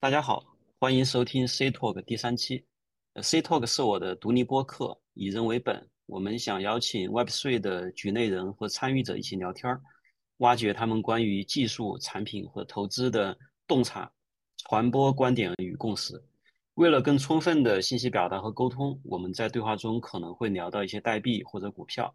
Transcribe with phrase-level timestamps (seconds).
[0.00, 0.44] 大家好，
[0.78, 2.64] 欢迎收听 C Talk 第三期。
[3.20, 5.90] ，C Talk 是我的独立播客，以人为本。
[6.06, 9.82] 我们想邀请 Web3 的局内人和参与者一起聊天儿，
[10.36, 14.08] 挖掘他们关于技术、产品和投资的洞察，
[14.68, 16.22] 传播观点与共识。
[16.74, 22.14] 为了更充分的信息表达和沟通，我们在对话中可能会聊到一些代币或者股票，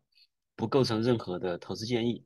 [0.55, 2.23] 不构成任何的投资建议。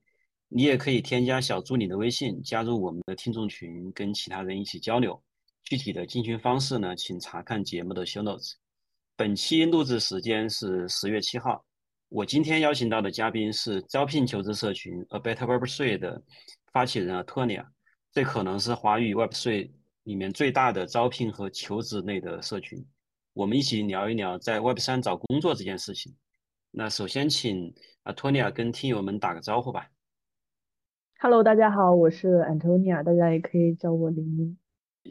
[0.50, 5.20] 你也可以添加小助理的微信，加入我们的听众群，跟其他人一起交流。
[5.70, 8.54] 具体的进群方式呢，请查看节目的 show notes。
[9.18, 11.62] 本期录制时间是十月七号。
[12.08, 16.24] 我今天邀请到的嘉宾是招聘求职社群 A Better Web3 的
[16.72, 17.66] 发起人 Atonia，
[18.14, 19.70] 这可能是华语 Web3
[20.04, 22.86] 里面最大的招聘和求职类的社群。
[23.34, 26.16] 我们一起聊一聊在 Web3 找工作这件事情。
[26.72, 27.76] 那首先请
[28.06, 29.90] Atonia 跟听友们打个招呼吧。
[31.20, 34.58] Hello，大家好，我是 Antonia，大家也可以叫我玲玲。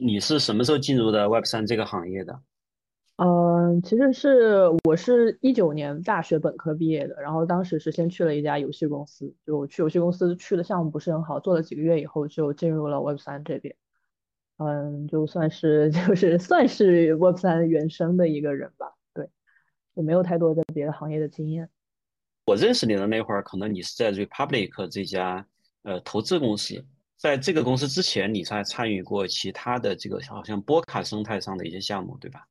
[0.01, 2.41] 你是什么时候进入的 Web 三这个行业的？
[3.17, 13.75] 嗯，其实是我是一九年大学本科毕业的，然后当时是先去了一家游戏公司，就去游戏公司去的项目不是很好，做了几个月以后就进入了 Web 三这边。
[14.59, 19.31] 嗯，就算是 就是算是 Web 三原生的一个人吧，对，
[19.95, 21.71] 就没有太多的别的行业的经验。
[22.45, 25.47] 我认识你的那会儿，可能你是在 Republic 这家
[25.85, 26.85] 呃投资公司。
[27.27, 32.47] 在这个公司之前，你才参与过其他的这个好像波卡生态上的一些项目，对吧？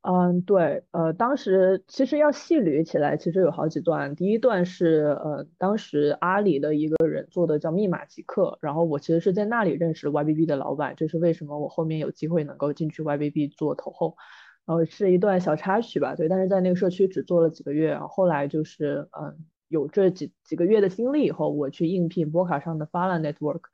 [0.00, 4.16] 嗯，对，呃，当时其实要细捋起来，其实有好几段。
[4.16, 14.16] 第一段是呃，当时阿里的一个人做的叫密码极客，然后我其实是在那里认识 YBB 的老板，这是为什么我后面有机会能够进去 YBB 做投后。
[14.64, 19.36] 然后是一段小插曲吧，对，但是在那个社区只做了几个月，后来就是嗯，
[19.68, 23.64] 有这几几个月的经历以后，我去应聘波卡上的 Fala Network。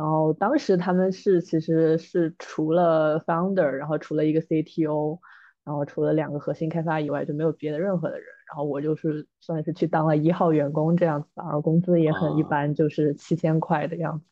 [0.00, 5.18] 然后当时他们是其实是除了 founder，然后除了一个 CTO，
[5.62, 8.26] 然后除了两个核心开发以外就没有别的任何的人。
[8.48, 14.24] 然后我就是算是去当了一号员工这样子，然后工资也很一般，就是七千块的样子。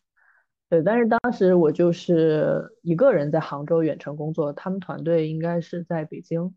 [0.71, 6.55] 对，但是当时我就是一个人在杭州远程工作，他们团队应该是在北京。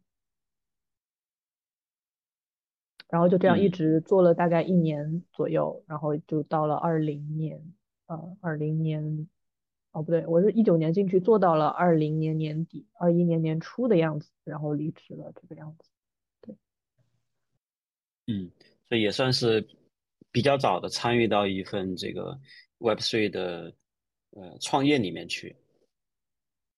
[3.09, 7.61] 然后就这样一直做了大概一年左右，然后就到了二零年。
[8.11, 9.29] 呃，二零年，
[9.94, 15.89] 哦不对，我是一九年进去做到了二零年年底，二一年年初的样子，然后离职了这个样子。
[16.41, 16.55] 对，
[18.27, 18.51] 嗯，
[18.89, 19.66] 这也算是
[20.29, 22.38] 比较早的参与到一份这个
[22.79, 23.73] Web3 的
[24.31, 25.55] 呃创业里面去。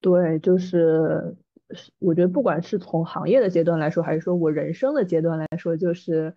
[0.00, 1.36] 对，就是
[1.98, 6.32] 我觉得不管是从行业的阶段来说，还是说我人生的阶段来说，就是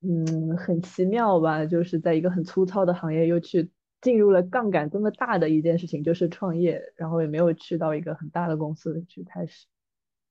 [0.00, 3.70] 嗯很奇妙吧，就是在一个很粗糙的行业又去。
[4.04, 9.64] 进入了杠杆这么大的一件事情，就是创业，然后也没有去到一个很大的公司去开始。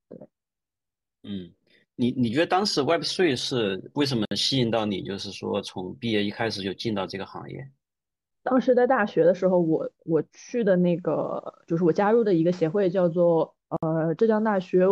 [0.09, 0.19] 对，
[1.23, 1.51] 嗯，
[1.95, 5.01] 你你觉得当时 Web3 是为什么吸引到你？
[5.01, 7.67] 就是说从毕业一开始就进到这个行业？
[8.43, 14.85] 当时在大学的时候，我我去的那个就是我加入的一个协会，叫做呃浙江大学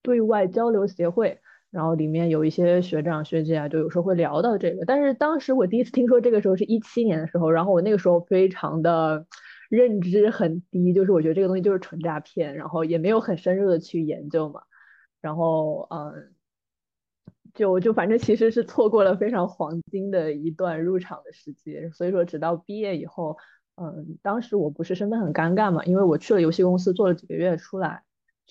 [0.00, 1.38] 对外交流协会。
[1.72, 4.84] 然后里面有一些学长学姐啊，就有时候会聊到这个。
[4.84, 9.26] 但是当时我第一次听说这个时候是一七年的时候，然后我那个时候非常的
[9.70, 14.60] 认知很低，就是我觉得这个东西就是纯诈骗，然后也没有很深入的去研究嘛。
[15.22, 16.34] 然后嗯，
[17.54, 21.88] 就就反正其实是错过了非常黄金的一段入场的时机。
[21.94, 23.38] 所以说直到毕业以后，
[23.76, 28.02] 嗯，当时我不是身份很尴尬嘛，因为我去了游戏公司做了几个月出来。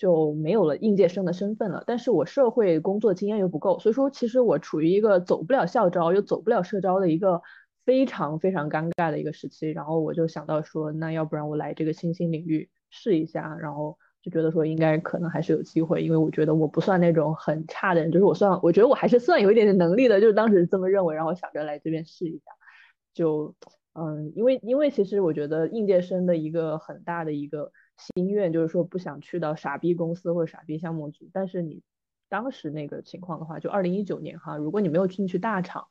[0.01, 7.39] 就没有了应届生的身份了，但是我社会工作经验又不够，所以说其实我处于一个走不了校招又走不了社招的一个
[7.85, 9.69] 非常非常尴尬的一个时期。
[9.69, 22.51] 然后我就想到说，那要不然我来这个新兴领域试一下，然后就觉得说应该可能还是有机会，因为我觉得我不算那种很差的人，就是我算我觉得我还是算有一点点能力的，就是当时这么认为，然后想着来这边试一下。
[23.13, 23.53] 就
[23.93, 27.71] 嗯，因为因为其实我觉得应届生的一个很大的一个。
[28.15, 31.81] 心愿就是说不想去到傻逼公司或者傻逼项目组，但是你
[32.27, 35.85] 当时那个情况的话，就二零一九年哈，如果你没有进去大厂，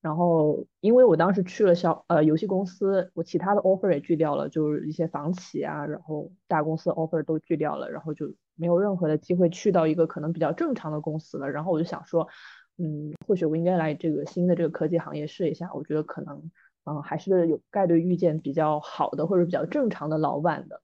[0.00, 11.50] 然后因为我当时去了小呃游戏公司，我其他的 offer 也拒掉了，就是一些房企啊，然后大公司 offer 都拒掉了，然后就没有任何的机会去到一个可能比较正常的公司了。
[11.50, 12.28] 然后我就想说，
[12.76, 16.50] 嗯，或许我应该来这个新的这个科技行业试一下，我觉得可能
[16.84, 20.82] 嗯还是有概率遇见比较好的或者比较正常的老板的。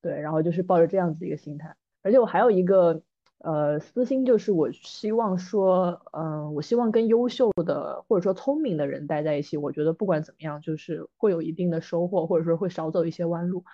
[0.00, 3.02] 对，然后就是抱着这样子一个心态，而且我还有一个
[3.38, 13.64] 呃私心，就是我希望说，嗯，我希望跟优秀的或者说聪明的人待在一起，我觉得不管怎么样，就是会有一定的收获，或者说会少走一些弯路。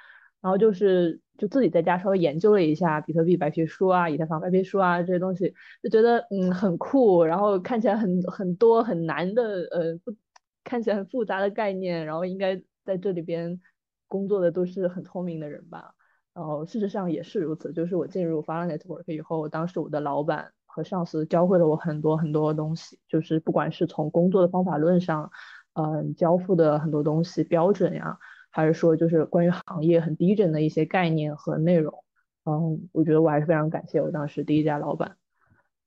[0.41, 10.15] 然后就是就自己在家稍微研究了一下比特币白皮书啊、以太坊白皮书啊这些东西，就觉得嗯很酷，然后看起来很很多很难的呃不
[10.63, 13.59] 看起来很复杂的概念，然后应该在这里边
[14.07, 15.95] 工作的都是很聪明的人吧。
[16.35, 25.31] 然后事实上也是如此，就是我进入 f a r Network 以后，当时我的老板和上司教会了我很多很多东西，就是不管是从工作的方法论上，
[25.75, 28.19] 嗯，交付的很多东西标准呀，
[28.51, 32.05] 还是说就是关于行业很低整的一些概念和内容，
[32.45, 35.17] 嗯，我觉得我还是非常感谢我当时第一家老板。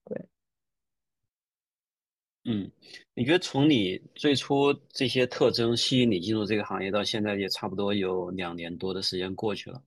[0.06, 0.26] 对，
[2.46, 2.72] 嗯，
[3.14, 9.84] 你觉得从你最初这些特征吸引你进入这个行业到现在也差不多有两年多的时间过去了。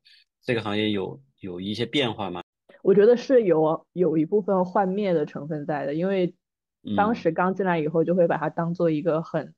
[0.50, 2.42] 这个行业有有一些变化吗？
[2.82, 6.34] 我觉得是有有一部分幻灭的成分在的，因为
[6.96, 9.54] 当时刚进来以后就会把它当做一个很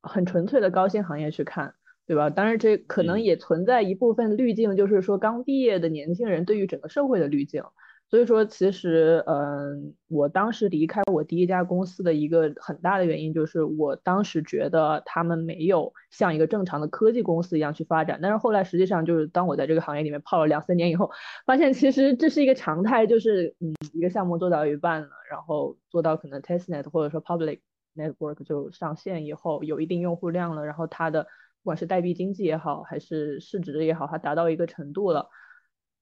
[0.00, 1.74] 很纯粹的高薪行业去看，
[2.06, 2.30] 对吧？
[2.30, 7.62] 当然这可能也存在一部分滤镜，就是说刚毕业的年轻人对于整个社会的滤镜。
[8.10, 18.20] 所以说，其实，嗯，我当时离开我第一家公司的一个很大的原因，就是我当时觉得他们没有像一个正常的科技公司一样去发展。
[18.22, 21.10] 但是后来，实际上就是当我在这个行业里面泡了两三年以后，
[21.44, 27.60] 发现其实这是一个常态，就是嗯，一个项目做到一半了，然后做到可能 testnet 或者说 public
[27.96, 35.28] network 就上线以后，有一定用户量了，然后它的不管是代币经济也好，还是市值也好，它达到一个程度了。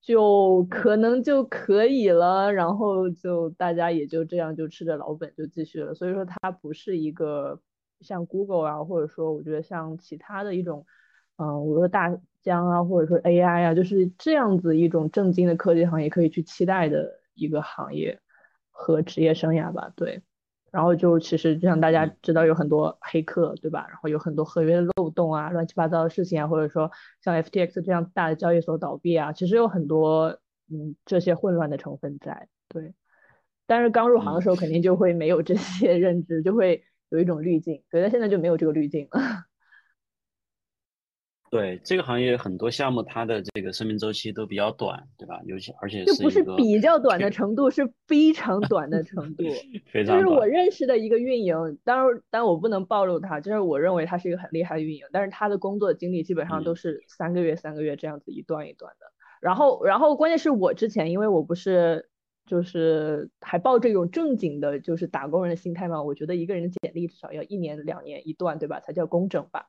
[0.02, 5.94] 就可能就可以了，然后就大家也就这样就吃着老本就继续了。
[5.94, 7.60] 所以说它不是一个
[8.00, 10.84] 像 Google 啊，或者说我觉得像其他的一种，
[11.36, 18.20] 嗯，我说大疆啊，或者说 AI 啊，就是这样子一种正经的科技行业可以去期待的一个行业
[18.72, 20.22] 和职业生涯吧，对。
[20.72, 23.86] 然后就其实就像大家知道有很多黑客，对吧？
[23.88, 26.90] 然后有很多合约的漏洞啊，乱七八糟的事情啊，或者说
[27.22, 30.38] 像 FTX 这样大的交易所倒闭啊，其实有很多
[30.70, 32.48] 嗯这些混乱的成分在。
[32.68, 32.94] 对，
[33.66, 37.82] 但是刚入行的时候肯定就会没有这些认知，就会有一种滤镜。
[37.90, 39.20] 对，但现在就没有这个滤镜了。
[41.52, 45.38] 对这个行业很多项目，它的这个生命周期都比较短，对吧？
[45.44, 49.44] 尤其而且就不是比较短的程度，是非常短的程度。
[49.92, 51.54] 非常就是我认识的一个运营，
[51.84, 59.06] 当然，但我不能暴露他，就是我认为他是一个很厉害的运营，但是他的工作经历基本上都是三个月、三个月这样子一段一段的。
[59.42, 62.08] 然后，然后关键是我之前，因为我不是
[62.46, 68.80] 就是还抱这种正经的，就是打工人的心态嘛，我觉得一个人的简历至少要一年、两年一段，对吧？
[68.80, 69.66] 才叫工整吧。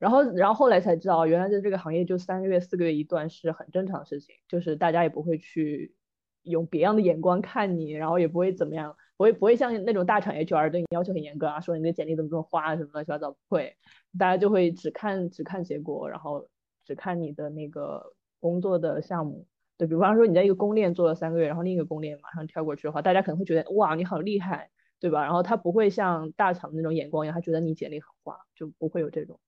[0.00, 5.94] 然后，然后后来才知道，原来在这个行业就三个月、四个月一段是很正常的事情，就是大家也不会去
[6.42, 13.76] 用别样的眼光看你，然后也不会怎么样，不会不会像那种大厂 HR 对你要求很严格啊，说你的简历怎么这么花什么乱七八糟，不会，
[14.18, 16.48] 大家就会只看只看结果，然后
[16.84, 19.46] 只看你的那个工作的项目。
[19.76, 25.22] 对比方说你在一个公链做了三个月，然后另一个公链马上跳过去的话，大家可能会觉得哇你好厉害，对吧？
[25.24, 29.38] 然后他不会像大厂的那种眼光一样，他觉得你简历很花，就不会有这种。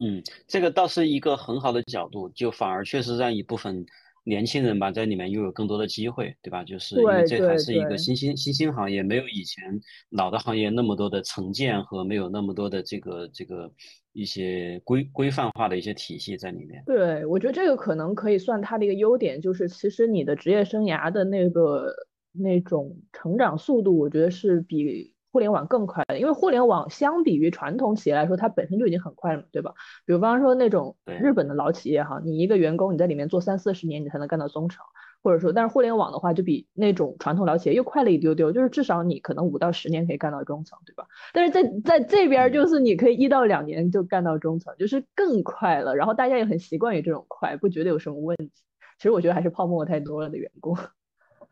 [0.00, 3.84] 嗯，这个倒是一个很好的角度，就反而确实让一部分
[4.24, 6.62] 年轻人吧，在里面又有更多的机会，对吧？
[6.62, 9.64] 就是因为这还是一个新兴新兴行业，没有以前
[10.10, 13.68] 老的行业那么多的成见和没有那么多的这个这个
[14.12, 16.82] 一些规规范化的一些体系在里面。
[16.86, 21.92] 对，我觉得这个可能可以算它的一个优点，就是其实你的职业生涯的那个
[22.32, 25.12] 那种成长速度，我觉得是比。
[25.30, 29.74] 互联网更快的，因为互联网相比于传统企业来说，它本身就已经很快了，对吧？
[30.06, 34.84] 比如方说那种日本的老企业哈，你一个员工你在里面做三四十年，你才能干到中层，
[35.22, 41.06] 或者说，但是互联网的话就比那种传统老企业又快了一丢丢，就是至少你可能五到十年可以干到中层，对吧？
[41.32, 48.50] 但是在在这边就是你可以一到两年就干到中层，就是更快了，然后大家也很习惯于这种快，不觉得有什么问题。
[48.96, 50.74] 其实我觉得还是泡沫太多了的缘故。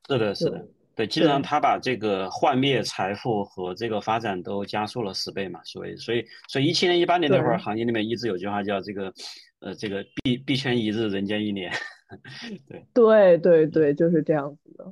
[0.09, 0.67] 是的，是的。
[0.97, 9.13] 对，基本上他把这个幻灭、财富和这个发展都加速了十倍嘛，所以，所以，所以一七年、一八年那会儿，行业里面一直有句话叫这个，
[9.61, 11.71] 呃，这个币币圈一日，人间一年。
[12.95, 14.85] 对，对，对，对，就是这样子的。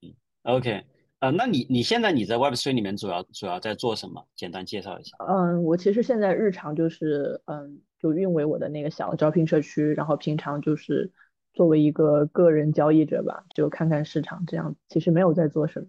[0.00, 0.14] 嗯
[0.44, 0.82] ，OK，
[1.18, 4.26] 呃，那你你现在你在 Web3 里面主要主要在做什么？
[4.34, 5.18] 简单介绍一下。
[5.28, 11.12] 嗯，我其实现在日常就是，嗯，就运维我的那个小招聘社区，然后平常就是。
[11.52, 15.86] 作为一个个人交易者吧，就看看市场这样，其实没有在做什么。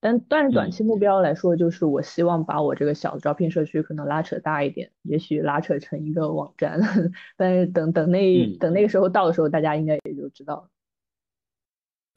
[0.00, 6.80] 但但是短期目标来说，就是我希望把我这个小的招聘社区可能拉扯大一点，也许拉扯成一个网站。
[7.36, 10.68] 但是等等那等那个时候到的时候，大家应该也就知道了。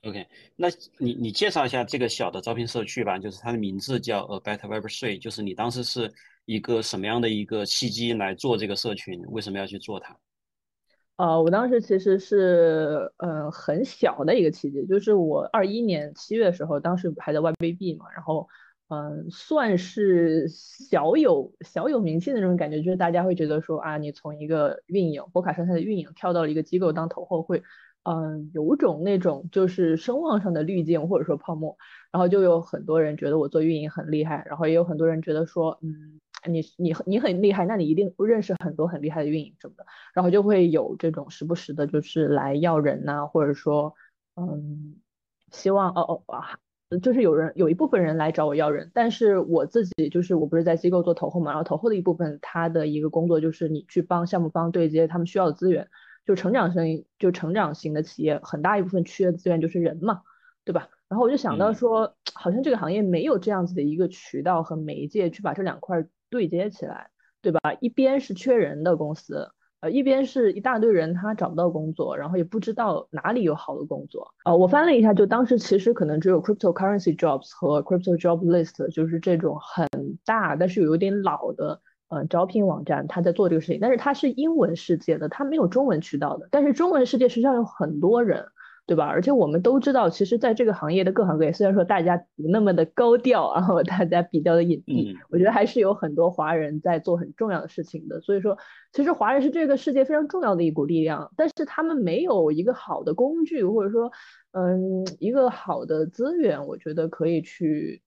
[0.10, 0.26] OK，
[0.56, 6.12] 那你你介绍一下这个小的招聘社区吧，就是它的名字叫 A Better Web Three，就是你当时是
[6.46, 9.22] 一个什么样的一个契机来做这个社群？
[9.28, 10.18] 为什么要去做它？
[11.22, 18.48] 呃，我当时其实是呃很小的一个契机，就是我二一年七月的时候，当时还在 YBB 嘛，然后
[18.90, 27.62] 嗯，算是小有小有名气的那种感觉，就是大家会觉得说啊，你从一个运营博卡生态的运营跳到了一个机构当头后，会
[28.02, 31.78] 嗯有种那种就是声望上的滤镜或者说泡沫，
[32.12, 36.20] 然后就有很多人觉得我做运营很厉害，然后也有很多人觉得说嗯。
[36.50, 43.94] 你你你很厉害，那你一定认识很多很厉害的运营什么的，然后就会有这种时不时的，就是来要人呐，或者说，
[44.36, 44.96] 嗯，
[45.52, 46.58] 希望哦哦啊，
[47.02, 55.88] 就是有人有一部分人来找我要人，但是我自己就是我不是在机构做投后嘛，然后投后的一部分，他的一个工作就是你去帮项目方对接他们需要的资源，
[56.26, 60.22] 就成长型就成长型的企业，很大一部分缺的资源就是人嘛，
[60.66, 60.90] 对吧？
[61.08, 66.08] 然后我就想到说， 好像这个行业没有这样子的一个渠道和媒介去把这两块。
[66.32, 67.12] 对接起来，
[67.44, 67.60] 对吧？
[67.82, 74.34] 一边是缺人的公司，呃，一边是一大堆人他找不到工作，然后也不知道哪里有好的工作。
[74.46, 79.86] 呃，我翻了一下，就当时其实可能只有 cryptocurrency jobs 和 crypto job list，就是这种很
[80.26, 83.80] 大但是有点老的呃招聘网站，他在做这个事情。
[83.82, 86.48] 但是它是英文世界的，它没有中文渠道的。
[86.50, 88.46] 但是中文世界实际上有很多人。
[88.92, 89.06] 对吧？
[89.06, 98.20] 而且我们都知道，其实在这个行业的各行各业，虽然说大家不那么的高调，然 后大家比较的隐蔽，我觉得还是有很多华人在做很重要的事情的。
[98.20, 98.58] 所以说，
[98.92, 104.12] 其实华人是这个世界非常重要的一股力量，但是他们没有一个好的工具，或者说，
[104.52, 108.02] 嗯，一个好的资源，我觉得可以去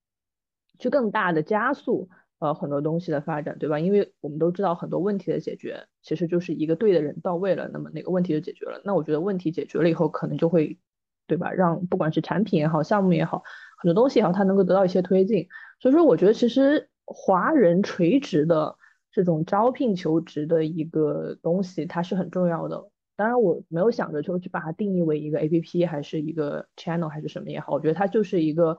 [0.77, 2.09] 去更大的加速。
[2.45, 3.79] 呃，很多东西的发展，对吧？
[3.79, 8.79] 因为我们都知道很多问题的解决，其实就是一个对的人到位了，那么那个问题就解决了。
[8.83, 10.77] 那我觉得问题解决了以后，可能就会，
[11.25, 11.51] 对吧？
[11.51, 13.41] 让不管是产品也好，项目也好，
[13.79, 15.47] 很多东西也好，它能够得到一些推进。
[15.79, 18.75] 所以说，我觉得其实华人垂直的
[19.11, 22.89] 这种招聘求职的一个东西，它是很重要的。
[23.17, 28.77] 当然，我没有想着就去把它定义为一个 A P P 还是一个 channel 还是什么也好，我觉得它就是一个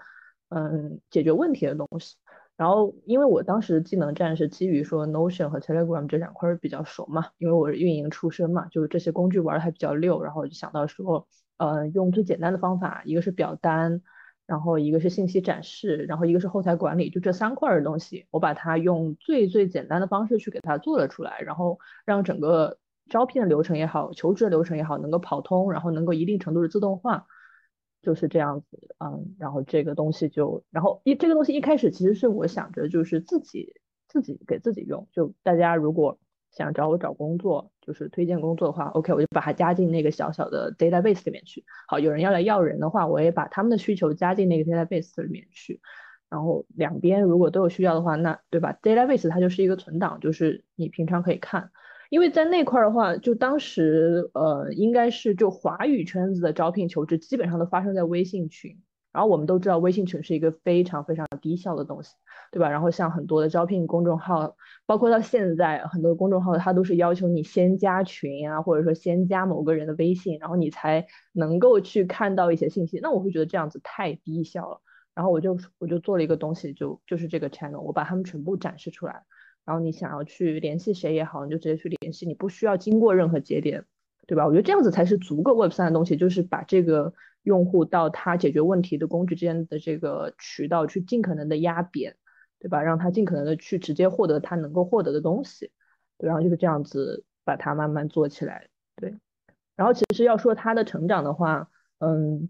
[0.50, 2.16] 嗯解决问题的东西。
[2.56, 10.22] 然后，因为我当时技能站是基于说 Notion 和 Telegram 这两块比较熟嘛，因为我是运营出身嘛，就是这些工具玩的还比较溜。
[10.22, 14.00] 然后就想到说，呃，用最简单的方法，一个是表单，
[14.46, 22.78] 然后一个是信息展示，然后一个是后台管理，就这三块的东西，我把它用最最简单的方式去给它做了出来，然后让整个
[23.10, 27.26] 招聘的流程也好，求职的流程也好，能够跑通，然后能够一定程度的自动化。
[28.06, 33.74] 就是这样子，嗯，然后这个东西就，然后一这个东西一开始其实是我想着就是自己
[34.06, 36.20] 自己给自己用，就大家如果
[36.52, 41.64] 想找我找工作，就是推荐工作的话，OK，我就把它加进那个小小的 database 里面去。
[41.88, 45.80] 好，有人要来要人的话，我也把他们的需求加进那个 database 里面去。
[46.30, 51.72] 然后两边如果都有需要的话，那对吧？database 它就是一个存档，就是你平常可以看。
[52.10, 58.78] 因为在那块的话，就当时呃，应该是就华语圈子的招聘求职，基本上都发生在微信群。
[59.12, 62.12] 然后我们都知道，微信群是一个非常非常低效的东西，
[62.52, 62.68] 对吧？
[62.68, 73.00] 然后像很多的招聘公众号，包括到现在很多公众号，它都是要求你先加群啊，或者说先加某个人的微信，然后你才能够去看到一些信息。
[73.02, 74.82] 那我会觉得这样子太低效了。
[75.14, 79.22] 然后我就我就做了一个东西，就就是这个 channel，我把他们全部展示出来。
[79.66, 83.84] 然后你想要去联系谁也好，你就直接去联系，你不需要经过任何节点，
[84.26, 84.46] 对吧？
[84.46, 92.16] 我觉得这样子才是足够 Web 三的东西，就是把这个用户到他解决问题的工具之间的这个渠道去尽可能的压扁，
[92.60, 92.80] 对吧？
[92.80, 95.72] 让他尽可能的去直接获得他能够获得的东西，
[96.16, 99.14] 对，然后就是这样子把它慢慢做起来，对。
[99.74, 101.68] 然后其实要说他的成长的话，
[101.98, 102.48] 嗯，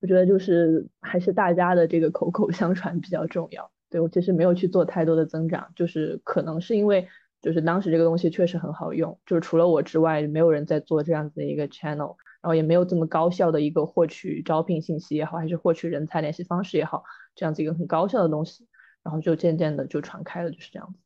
[0.00, 3.70] 我觉得就是还是大家的这个口口相传比较重要。
[3.90, 7.08] 对我其实没有去做太多的增长，就是可能是因为
[7.42, 17.02] 就是当时这个东西确实很好用，就是除了我之外，没有人在做这样子的一个 channel，然后也没有这么高效的一个获取招聘信息也好，还是获取人才联系方式也好，
[17.34, 18.68] 这样子一个很高效的东西，
[19.02, 20.98] 然后就渐渐的就传开了，就是这样子。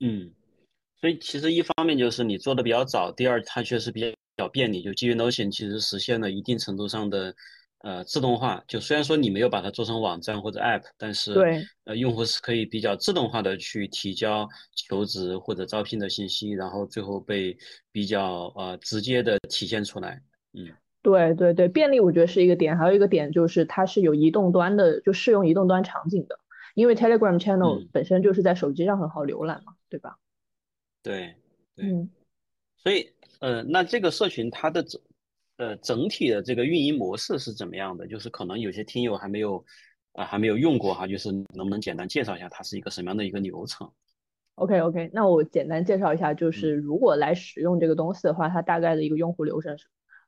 [0.00, 0.32] 嗯，
[1.00, 7.32] 所以其实一方面就是你做的比较早，第二它确实比较比较便利，就基于 Notion 其实实现了一定程度上的。
[7.80, 17.56] 呃，自动化就虽然说你没有把它做成网站或者 App，但是对，呃，用户是可以比较自动化的去提交求职或者招聘的信息，然后最后被
[17.90, 20.22] 比较呃直接的体现出来。
[20.52, 20.68] 嗯，
[21.02, 26.38] 对对对，便利我觉得是一个点，还有一个点就是它是有移动端的，就适用移动端场景的，
[26.74, 30.18] 因为 Telegram Channel 本身就是在手机上很好浏览嘛，对吧？
[31.02, 31.34] 对
[31.74, 32.10] 对，嗯，
[32.76, 34.84] 所以呃，那这个社群它的
[35.60, 38.06] 呃，整体的这个运营模式是怎么样的？
[38.06, 39.62] 就是可能有些听友还没有，
[40.12, 43.86] 啊，还没有用过哈，就是能不能简单介绍一下它是一个什么样的一个流程
[44.54, 49.84] ？OK OK，那我简单介绍一下，就嗯是如果来使用这个东西的话，它大概的一个用户流程是，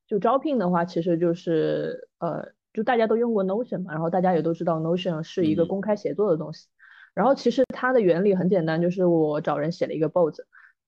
[0.07, 6.67] 就招聘的话，其实就是呃，就大家都用过 Notion 嘛，然后大家也都知道 Notion 是一个嗯公开协作的东西，
[7.15, 10.35] 然后其实它的原理很简单，就是我找人写了一个 bot，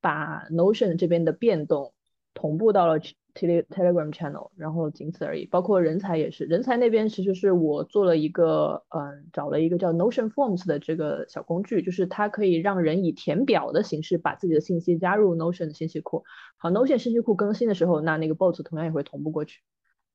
[0.03, 1.95] 把 Notion 这边的变动
[2.35, 3.01] 同步到了
[3.35, 5.45] Tele Telegram channel，然后仅此而已。
[5.47, 16.25] 包括人才也是，人才那边其实是我做了一个，嗯，找了一个叫 Notion Forms 的这个小工具，就是它可以让人以填表的形式把自己的信息加入 Notion 的信息库。
[16.57, 19.61] 好，Notion 信息库更新的时候，那那个 bot 同样也会同步过去。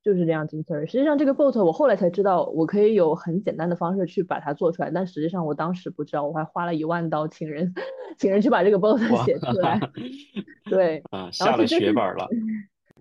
[0.01, 0.87] 就是这样，仅此而已。
[0.87, 7.73] 实际上，这个 bot 我后来才知道，我可以有很简单的方式去把它做出来，但实际上我当时不知道，我还花了一万刀请人，
[8.17, 9.77] 请人去把这个 bot 写出来。
[10.71, 12.29] 对，啊，下了血本了。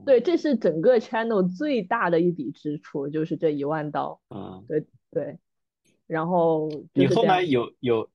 [0.05, 4.21] 对，这是整个 channel 最大的一笔支出，就是这一万刀。
[4.31, 5.39] 嗯，对对。
[6.07, 8.09] 然后你后来有有，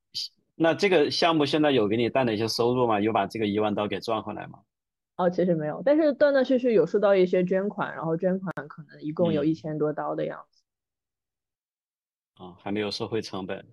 [0.56, 3.00] 那这个项目现在有给你带来一些收入吗？
[3.00, 4.60] 有把这个一万刀给赚回来吗？
[5.16, 10.63] 哦，其实没有，但是断断续续有收到一些捐款，然后捐款可能一共有一千多刀的样子。
[12.36, 13.63] 啊、嗯，还没有收回成本。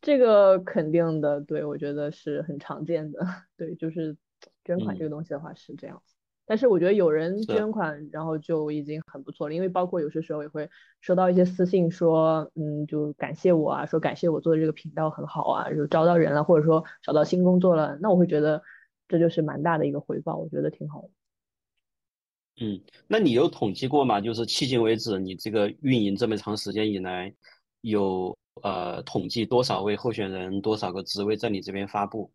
[0.00, 3.20] 这个肯定的，对我觉得是很常见的。
[3.58, 4.16] 对，就是
[4.64, 6.14] 捐款这个东西的话是这样子。
[6.50, 10.68] 嗯、但是我觉得有人捐款，然后就已经很不错了，因为包括有些时候也会
[11.00, 18.62] 收到一些私信说，嗯，就感谢我啊，说感谢我做的这个频道很好啊，就招到人了，或者说找到新工作了，那我会觉得。
[19.12, 21.08] 这就是蛮大的一个回报，我觉得挺好的。
[22.64, 24.20] 嗯，那你有统计过吗？
[24.20, 27.34] 就是迄今为止，你这个运营这么长时间以来，
[27.80, 32.30] 有呃统计多少位候选人、多少个职位在你这边发布？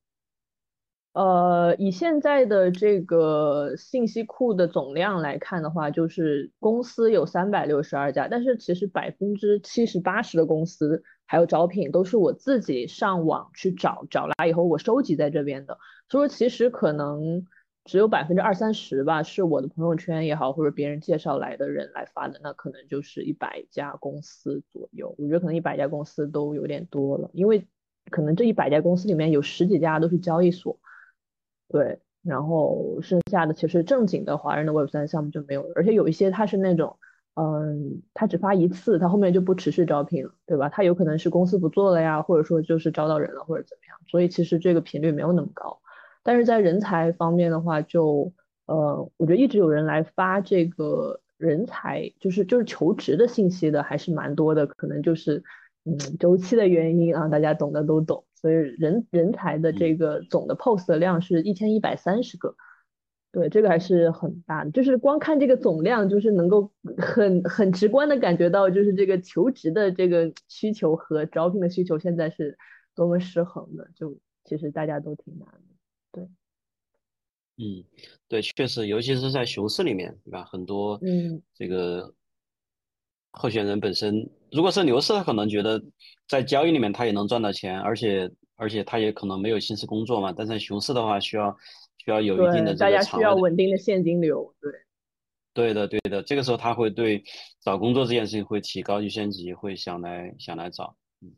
[1.15, 15.77] 呃，以现在的这个信息库的总量来看的话，就是公司有三百六十二家，但是其实百分之七十八十的公司还有招聘都是我自己上网去找，找来以后我收集在这边的。
[16.09, 17.47] 所以说，其实可能
[17.85, 25.15] 只有百分之二三十吧，是我的朋友圈也好，或者别人介绍来的人来发的，那可能就是一百家公司左右。
[25.17, 27.65] 我觉得可能一百家公司都有点多了，因为
[28.11, 30.77] 可能这一百家公司里面有十几家都是交易所。
[31.69, 36.97] 对，然后剩下的其实正经的华人的 Web 三项目就没有了，而且有一些它是那种，
[37.35, 40.69] 嗯，它只发一次，它后面就不持续招聘了，对吧？
[40.69, 45.79] 它有可能是公司不做了呀，或者说就是招到人了，或者怎么样，所以其实这个频率没有那么高。
[46.23, 48.31] 但是在人才方面的话，就
[48.67, 55.43] 呃，我觉得一直有人来发这个人才，就是就是求职的信息的还是蛮多的，可能就是
[55.83, 58.23] 嗯周期的原因啊，大家懂的都懂。
[58.45, 62.55] 所以人人才的这个总的 post 的量是一千一百三十个，
[63.31, 64.69] 对，这个还是很大的。
[64.69, 72.55] 就是光看这个总量，就是能够很很直观的感觉到，就是这个求职的这个需求和招聘的需求现在是
[72.93, 73.89] 多么失衡的。
[73.95, 75.75] 就其实大家都挺难的，
[76.11, 76.29] 对。
[77.57, 77.83] 嗯，
[78.27, 80.43] 对，确实，尤其是在熊市里面，对吧？
[80.43, 82.13] 很多嗯，这个
[83.35, 85.81] 候选人本身，如果是牛市，他可能觉得
[86.27, 90.33] 在交易里面他也能赚到钱，而且而且他也可能没有心思工作嘛。
[90.35, 91.55] 但是熊市的话，需要
[91.97, 94.71] 需要有一定的这大家需要稳定的现金流，对。
[95.53, 97.23] 对的，对的，这个时候他会对
[97.61, 100.97] 找工作这件事情会提高优先级，会想来想来找。
[101.21, 101.31] 嗯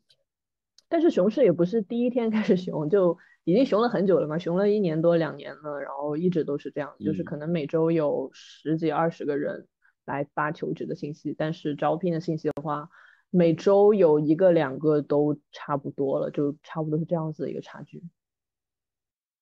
[0.89, 9.67] 但是熊市也不是第一天开始熊，就已经熊了很久了嘛，熊了一年多两年了，然后一直都是这样，就是嗯可能每周有十几二十个人
[10.08, 12.89] 来发求职的信息，但是招聘的信息的话，
[13.30, 18.02] 每周有一个两个都差不多了，就差不多是这样子的一个差距。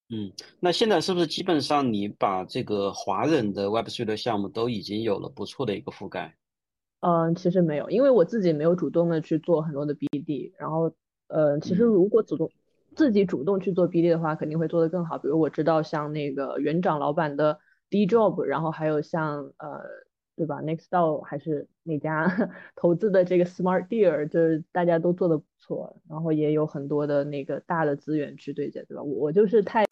[0.09, 6.35] 嗯，那现在是不是基本上你把这个华人的 Web3 的项目都已经有了不错的一个覆盖？
[6.99, 10.91] 嗯，其实没有，因为我自己没有主动的去做很多的 BD，然后
[11.27, 12.51] 呃，其实嗯如果主动
[12.95, 15.17] 自己主动去做 BD 的话，肯定会做得更好。
[15.17, 19.81] 比如我知道像那个园长老板的 D Job，然后还有像呃，
[20.35, 22.25] 对吧？Nextdoor 还是哪家
[22.75, 29.03] 投资的这个 Smart Deer，就是大家都做的不错，然后也有很多的那个大的资源去对接，对吧？
[29.03, 29.85] 我我就是太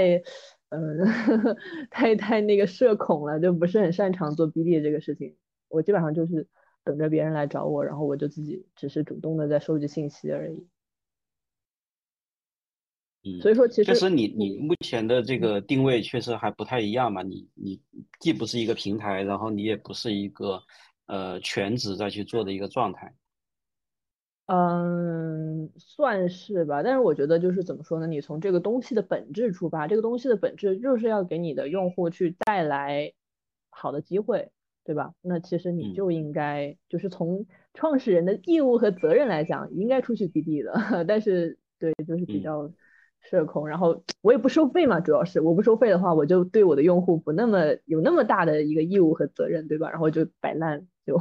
[0.69, 1.05] 嗯、
[1.91, 5.35] 太太那个社恐了，就不是很擅长做 BD 这个事情。
[5.69, 6.47] 我基本上就是
[6.83, 10.67] 等着别人来找我，然后我就自己只是主动的在收集信息而已。
[13.25, 17.81] 嗯，所以说，其实确实你你目前的这个定位确实还不太一样嘛，你你
[18.19, 20.61] 既不是一个平台，然后你也不是一个
[21.05, 23.13] 呃全职再去做的一个状态。
[24.47, 28.07] 嗯，算是吧，但是我觉得就是怎么说呢？
[28.07, 33.13] 你从这个东西的本质出发，这个东西的本质就是要给你的用户去带来
[33.69, 34.51] 好的机会，
[34.83, 35.13] 对吧？
[35.21, 40.73] 那其实你嗯就应该就是从创始人的义务和责任来讲，应该出去 BD 的，
[41.07, 42.69] 但是对，就是比嗯较
[43.29, 49.89] 社恐，然后我也不收费嘛，主要是我不收费的话，我就对我的用户不那么有那么大的一个义务和责任，对吧？
[49.89, 51.17] 然后就摆烂，就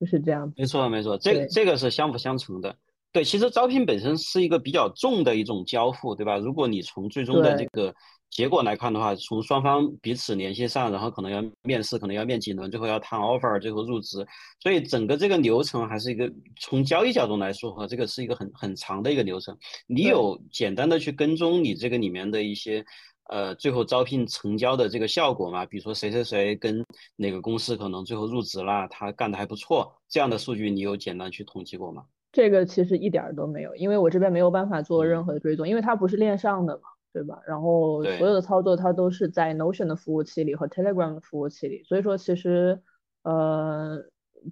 [0.00, 0.52] 就是这样。
[0.56, 2.74] 没错，没错，这个这个是相辅相成的。
[3.12, 6.38] 对，其实招聘本身是一个比较重的一种交付，对吧？
[6.38, 7.94] 如果你从最终的这个
[8.32, 14.26] 结果来看的话，从双方彼此联系上，然后可能要面试，可能要面几轮，最后要谈 offer，最后入职，
[14.58, 19.54] 所以整个这个流程还是一个从交易角度来说，哈，这个是一个很很长的一个流程。
[19.86, 22.82] 你有简单的去跟踪你这个里面的一些，
[23.28, 25.66] 呃，最后招聘成交的这个效果吗？
[25.66, 26.82] 比如说谁谁谁跟
[27.16, 32.02] 哪个公司可能最后入职了，他干的还不错，这样的数据你有简单去统计过吗？
[32.32, 37.40] 这个其实一点都没有，因为我这边没有办法做任何的追踪，因为它不是链上的嘛，对吧？
[37.46, 42.80] 然后所有的操作它都是在 Notion 的服务器里和 Telegram 的服务器里，所以说其实
[43.22, 44.02] 呃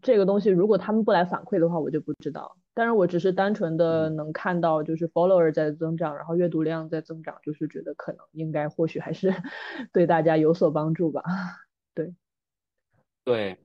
[0.03, 2.57] 这个东西如果他们不来反馈的话，我就不知道。
[2.75, 9.33] 但是我只是单纯的能看到就是 follower 在增长，然后阅读量在增长，就是觉得可能应该或许还是
[9.93, 11.23] 对大家有所帮助吧。
[11.95, 12.15] 对，
[13.25, 13.59] 对。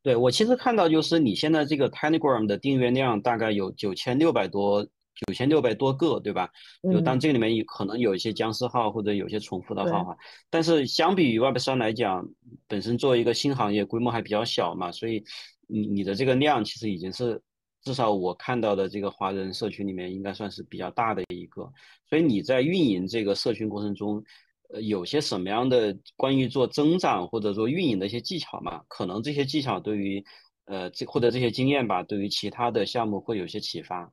[0.00, 4.86] 对我其实看到就是你现在这个 Telegram 的订阅量大概有九千六百多
[5.26, 6.48] 九千六百多个，对吧？
[6.92, 10.16] 就当这个里面有可能有一些僵尸号或者有些重复的号哈。
[10.50, 12.28] 但是相比于 Web 三来讲，
[12.66, 15.22] 本身作为一个新行业，规模还比较小嘛，所以
[15.66, 17.40] 你你的这个量其实已经是
[17.82, 21.70] 至少我看到的这个华人社群里面应该算是比较大的一个。
[22.08, 24.22] 所以你在运营这个社群过程中。
[24.70, 28.82] 呃，有些什么样的关于做增长或者说运营的一些技巧嘛？
[28.86, 30.22] 可能这些技巧对于
[30.66, 34.12] 呃这或者这些经验吧，对于其他的项目会有些启发。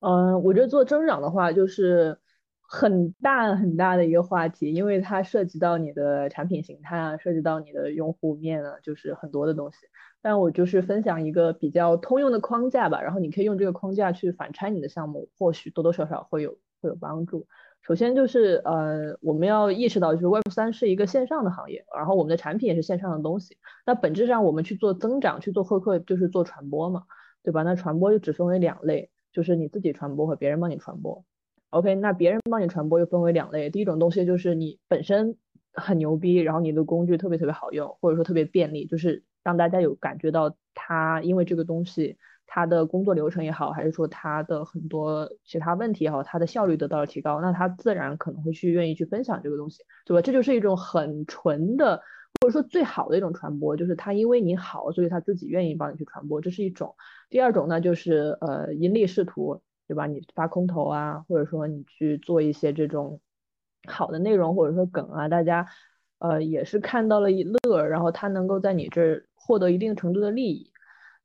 [0.00, 2.18] 嗯，我觉得做增长的话，就是
[2.60, 9.78] 很大很大的一个话题，因为它涉及到你的产品形态啊，涉及到你的用户面啊，就是很多的东西。
[10.22, 17.46] 但我就是分享一个比较通用的框架吧，然后你可以用这个框架去反拆你的项目，或许多多少少会有会有帮助。
[17.82, 23.56] 首先就是呃，我们要意识到，就是 Web 三是一个线上的行业，然后我们的产品也是线上的东西。
[23.86, 27.04] 那本质上我们去做增长、去做获客，就是做传播嘛，
[27.42, 27.62] 对吧？
[27.62, 31.24] 那传播就只分为两类，就是你自己传播和别人帮你传播。
[31.70, 35.36] OK，那别人帮你传播又分为两类，第一种东西就是你本身
[35.72, 42.18] 很牛逼，然后你的工具特别特别好用，或者说特别便利，就是让大家有感觉到他因为这个东西。
[42.52, 50.20] 他的工作流程也好，还是说他的很多其他问题也好，他的效率得到了提高，那他自然可能会去愿意去分享这个东西，对吧？
[50.20, 52.02] 这就是一种很纯的，
[52.40, 56.94] 或者说最好的一种传播，就是他因为你好，所以他自己愿意帮你去传播，这是一种。
[57.28, 60.06] 第二种呢，就是呃因利视图，对吧？
[60.06, 63.20] 你发空投啊，或者说你去做一些这种
[63.86, 65.66] 好的内容或者说梗啊，大家
[66.18, 70.70] 呃也是看到了一乐，然后他能够在你这儿获得一定程度的利益。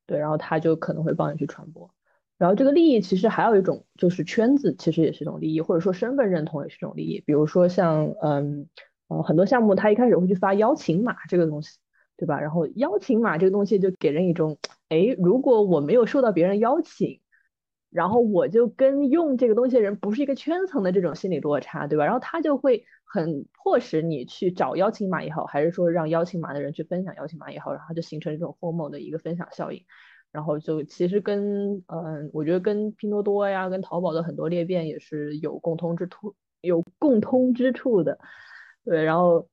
[0.08, 1.89] 对，然后他就可能会帮你去传播，
[2.38, 7.24] 然后这个利益其实还有一种就是圈子，其实也是一种利益，或者说身份认同也是一种利益。
[7.26, 8.68] 比如说像嗯
[9.21, 11.78] 很多项目，他一开始会去发邀请码这个东西，
[12.17, 12.39] 对吧？
[12.39, 14.58] 然后邀请码这个东西就给人一种，
[14.89, 17.19] 哎，如果我没有受到别人邀请。
[17.91, 22.04] 然后我就跟用这个东西的人不是一个圈层的这种心理落差，对吧？
[22.04, 29.82] 然后他就会很迫使你去找邀请码也好，还是说让邀请码的人去分享邀请码也好，然后就形成这种 formal 的一个分享效应。
[30.34, 38.19] 然后就其实跟嗯，我觉得跟拼多多呀、跟淘宝的很多裂变也是有共通之处，有共通之处的。
[38.86, 39.50] 对，然后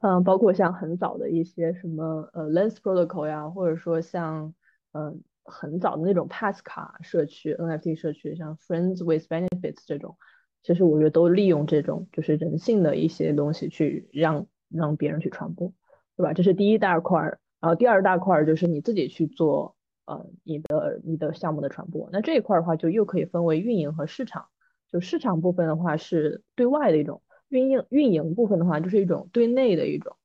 [0.00, 4.54] 嗯，包括像很早的一些什么呃 Lens Protocol 呀，或者说像
[4.92, 5.22] 嗯。
[5.46, 10.16] 很早的那种 Pass 卡社区、NFT 社区，像 Friends with Benefits 这种，
[10.62, 15.70] 其实我觉得都利用这种就是人性的一些东西去让让别人去传播，
[16.16, 16.32] 对吧？
[16.32, 19.76] 这是第一大块儿，然后第二大块儿就是你自己去做
[20.06, 22.08] 呃你的你的项目的传播。
[22.10, 24.46] 那这一块的话，就又可以分为运营和市场。
[24.90, 27.20] 就市场部分的话是对外的一种，
[27.60, 30.16] 运营运营部分的话就是一种对内的一种，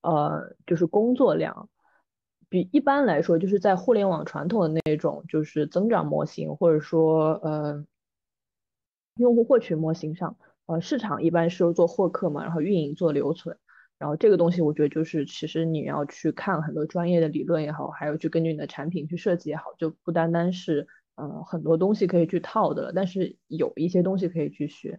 [0.00, 1.68] 呃，就是工作量。
[2.48, 7.84] 比一般来说，就是在互联网传统的那种就是增长模型，或者说呃
[9.14, 13.56] 用户获取模型上，呃市场一般是做获客嘛，然后运营做留存，
[13.98, 24.98] 然后这个东西我觉得就是其实你要去看很多专业的理论也好，还有去根据你的产品去设计也好，就不单单是呃很多东西可以去套的了，但是有一些东西可以去学，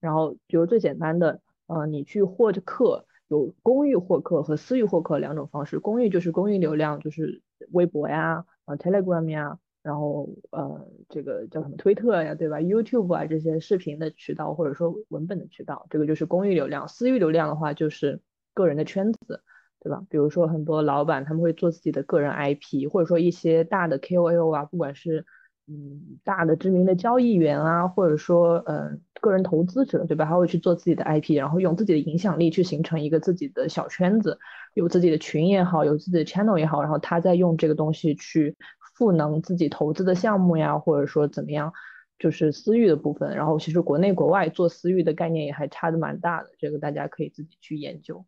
[0.00, 3.04] 然后比如最简单的呃你去获客。
[3.30, 5.78] 有公域获客和私域获客两种方式。
[5.78, 16.88] 公域就是公域流量，就是微博呀、啊 Telegram 呀，然后呃这个叫什么推特呀，对吧？YouTube 啊这些视频的渠道或者说文本的渠道，这个就是公域流量。
[16.88, 18.22] 私域流量的话就是
[18.54, 19.42] 个人的圈子，
[19.80, 20.02] 对吧？
[20.08, 25.26] 比如说很多老板他们会做自己的个人 IP，或者说一些大的 KOL 啊，不管是
[25.68, 30.24] 嗯大的知名的交易员啊，或者说呃个人投资者，对吧？
[30.24, 34.38] 他会去做自己的 IP，然后用自己的影响力去形成一个自己的小圈子，
[34.74, 38.56] 有自己的群也好，有自己的 channel 也好，然后他再用这个东西去
[38.96, 41.72] 赋能自己投资的项目呀，或者说怎么样，
[42.18, 43.36] 就是私域的部分。
[43.36, 48.24] 然后其实国内国外做私域的概念也还差的蛮大的，这个大家可以自己去研究。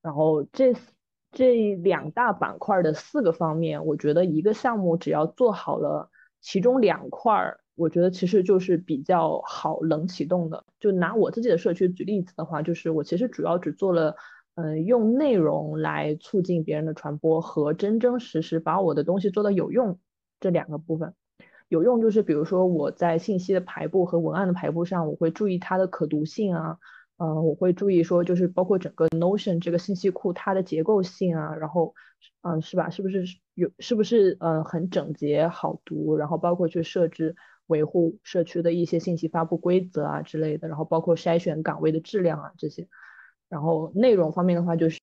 [0.00, 0.74] 然后这
[1.32, 10.64] 这两大板块的四个方面，我觉得一个项目只要做好了其中两块儿，我觉得其实就是比较好冷启动的。
[10.78, 14.16] 就拿我自己的社区举例子的话，就是我其实主要只做了，
[14.54, 19.98] 嗯，用内容来促进别人的传播和真真实实把我的东西做到有用
[20.40, 21.14] 这两个部分。
[21.68, 26.78] 有用就是比如说我在信息的排布和文案的排布上，我会注意它的可读性啊。
[27.16, 31.94] 呃，我会注意说，就是包括整个 Notion 这个信息库它的结构性啊，然后，
[32.40, 32.88] 嗯，是吧？
[32.88, 33.24] 是不是
[33.60, 33.70] 有？
[33.78, 36.16] 是不是呃很整洁好读？
[36.16, 42.88] 然后包括去设置维护社区的一些信息发布规则啊之类的，然后包括筛选岗位的质量啊这些。
[43.48, 44.98] 然后内容方面的话，就是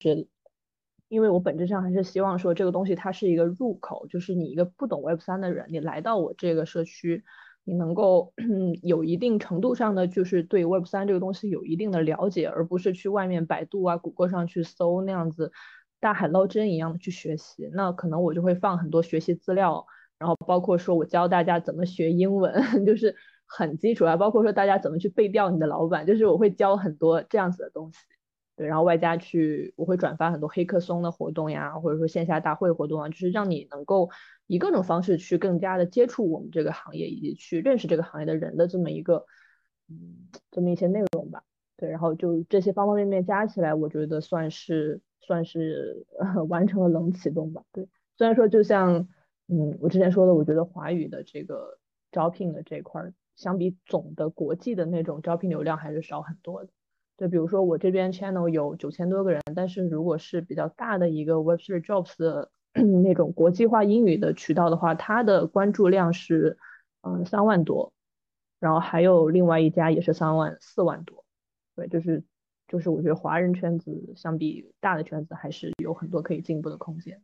[1.08, 7.24] 因为我本质上还是希望说这个东西它是一个入口，就是你一个不懂 Web 三的人，你来到我这个社区。
[7.70, 8.34] 你能够
[8.82, 15.52] 有一定程度上的，就是对 Web 三这个东西有一定的了解，而不是去外面百度啊、谷歌上去搜那样子
[16.00, 17.70] 大海捞针一样的去学习。
[17.74, 19.86] 那可能我就会放很多学习资料，
[20.18, 22.54] 然后包括说我教大家怎么学英文，
[22.86, 28.00] 就是很基础啊，包括说大家怎么去背调你的老板，就是我会教很多这样子的东西。
[28.56, 34.10] 对，然后外加去我会转发很多黑客松的活动呀，或者说线下大会活动啊，就是让你能够。
[34.50, 39.26] 以各种方式去更加的接触我们这个行业，以及去认识这个行业的人的这么一个，
[39.90, 41.44] 嗯，这么一些内容吧。
[41.76, 46.06] 对，然后就这些方方面面加起来，我觉得算是算是
[46.50, 47.64] 完成了冷启动吧。
[47.72, 49.08] 对，虽然说就像，
[49.48, 51.78] 嗯，我之前说的，我觉得华语的这个
[52.12, 56.70] 招聘的这块，相比总的国际的那种招聘流量还是少很多的。
[57.18, 62.52] 对，比如说我这边 channel 有九千多个人，但是如果是比较大的一个 Web3 Jobs 的。
[63.02, 66.60] 那种国际化英语的渠道的话，它的关注量是
[67.02, 67.92] 嗯三万多，
[68.60, 71.26] 然后还有另外一家也是三万四万多，
[71.76, 72.24] 对，就是
[72.68, 77.22] 就是我觉得华人圈子相比大的圈子还是有很多可以进步的空间。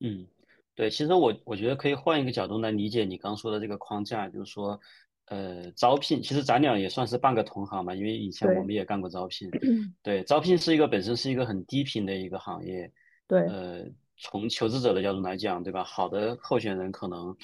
[0.00, 0.26] 嗯，
[0.74, 4.80] 对，其实我我觉得可以换一个角度来理解你刚说的这个框架，就是说
[5.26, 9.50] 呃招聘，其实咱俩也算是半个同行嘛，因为以前我们也干过招聘，
[10.02, 12.92] 对，招聘是一个本身是一个很低频的一个行业。
[13.28, 15.84] 对，呃，从求职者的角度来讲，对吧？
[15.84, 17.34] 好的候选人可能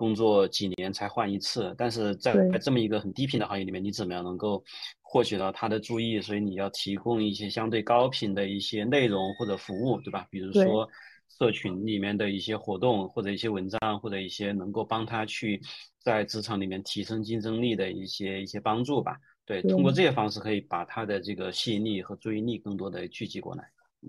[0.00, 4.64] 工作几年才换一次，但是在这么一个很低频的行业里面，你怎么样能够
[5.02, 6.22] 获取到他的注意？
[6.22, 10.26] 所以你要提供一些相对高频的一些内容或者服务，对吧？
[10.30, 10.88] 比如说
[11.28, 15.60] 社群里面的一些活动，或者一些文章，或者一些能够帮他去
[15.98, 19.18] 在职场里面提升竞争力的一些一些帮助吧。
[19.44, 23.64] 对，通过这些方式可以把他的这个吸引力和注意力更多的聚集过来。
[24.00, 24.08] 嗯。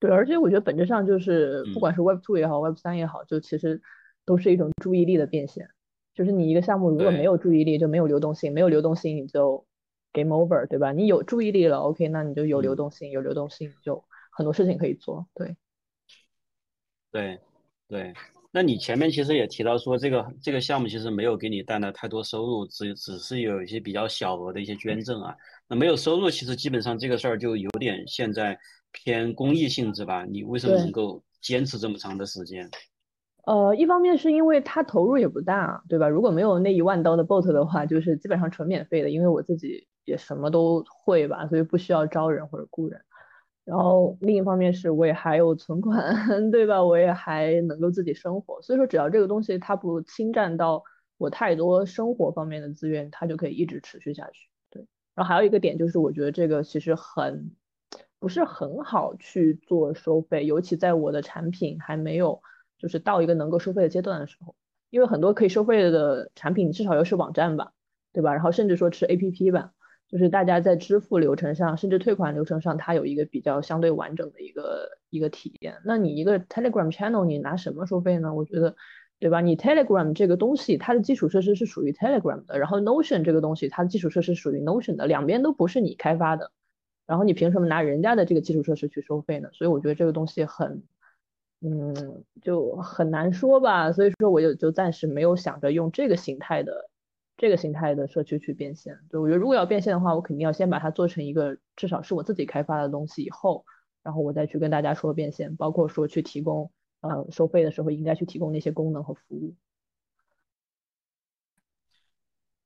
[0.00, 3.78] 对，而且我觉得本质上就是，不管是 Web Two 也好，Web 三也好，就其实
[4.30, 5.68] 都是一种注意力的变现。
[6.14, 9.66] 就是你一个项目如果没有注意力，就没有流动性，没有流动性你就
[10.12, 10.92] game over，对吧？
[10.92, 15.26] 你有注意力了，OK，那你就有流动性，有流动性就很多事情可以做。
[15.34, 15.56] 对，
[17.10, 17.40] 对，
[17.88, 18.14] 对。
[18.52, 25.34] 那你前面其实也提到说，这个这个项目其实没有给你带来太多收入，只只是有一些比较小额的一些捐赠啊。
[25.66, 28.56] 那没有收入，其实基本上这个事儿就有点现在。
[28.92, 32.68] 偏公益性质吧，你为什么能够坚持这么长的时间？
[33.44, 36.08] 呃，一方面是因为它投入也不大，对吧？
[36.08, 43.00] 如果没有那一万刀的 bot 的话，就是基本上纯免费的，因为我自己也什么都会吧，所以不需要招人或者雇人。
[43.64, 46.82] 然后另一方面是我也还有存款， 对吧？
[46.82, 50.82] 我也还能够自己生活，所以说只要这个东西它不侵占到
[51.18, 54.48] 我太多生活方面的资源，它就可以一直持续下去。
[54.70, 54.86] 对。
[55.14, 57.50] 然后还有一个点就是，我觉得这个其实很。
[58.18, 62.42] 不是很好去做收费，尤其在我的产品还没有
[62.80, 64.54] 就是到一个能够收费的阶段的时候，
[64.88, 67.72] 因为很多可以收费的产品，至少要是网站吧，
[68.12, 68.32] 对吧？
[68.32, 69.72] 然后甚至说是 APP 吧，
[70.08, 75.76] 就是大家在支付流程上，甚至退款流程上，它有一个比较相对完整的一个一个体验。
[75.84, 78.34] 那你一个 Telegram channel，你拿什么收费呢？
[78.34, 78.74] 我觉得，
[79.18, 79.40] 对吧？
[79.40, 86.50] 你 Telegram 这个东西，它的基础设施是属于 Telegram 的，然后 Notion 这个东西，它的基础设施属于 Notion 的，两边都不是你开发的。
[87.06, 89.48] 然后你凭什么拿人家的这个基础设施去收费呢？
[89.52, 90.84] 所以我觉得这个东西很，
[91.60, 93.92] 嗯，就很难说吧。
[93.92, 96.88] 所以说我就就暂时没有想着用这个形态的
[97.36, 98.98] 这个形态的社区去变现。
[99.10, 103.64] 对我觉得如果要变现的话，我肯定要先把它做成一个至少是我自己开发的东西以后，
[104.02, 106.70] 然后我再去跟大家说变现，包括说去提供
[107.02, 109.54] 呃收费的时候应该去提供那些功能和服务。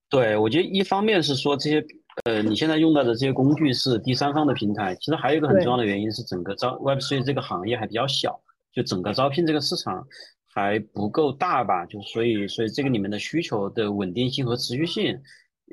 [0.09, 1.85] 对，我觉得一方面是说这些，
[2.24, 8.40] 呃，你现在用到的这些工具是第三方的平台，其实还有一个很重要的原因是整个招 Web3 这个行业还比较小，
[8.74, 10.06] 就整个招聘这个市场
[10.52, 15.18] 还不够大吧，就所以所以这个里面的需求的稳定性和持续性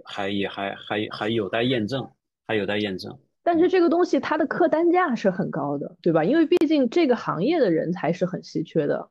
[0.05, 2.07] 还也还还还有待验证，
[2.47, 3.17] 还有待验证。
[3.43, 6.23] 但是这个东西它的客单价是很高的，对吧？
[6.23, 9.09] 因为毕竟这个行业的人才是很稀缺的。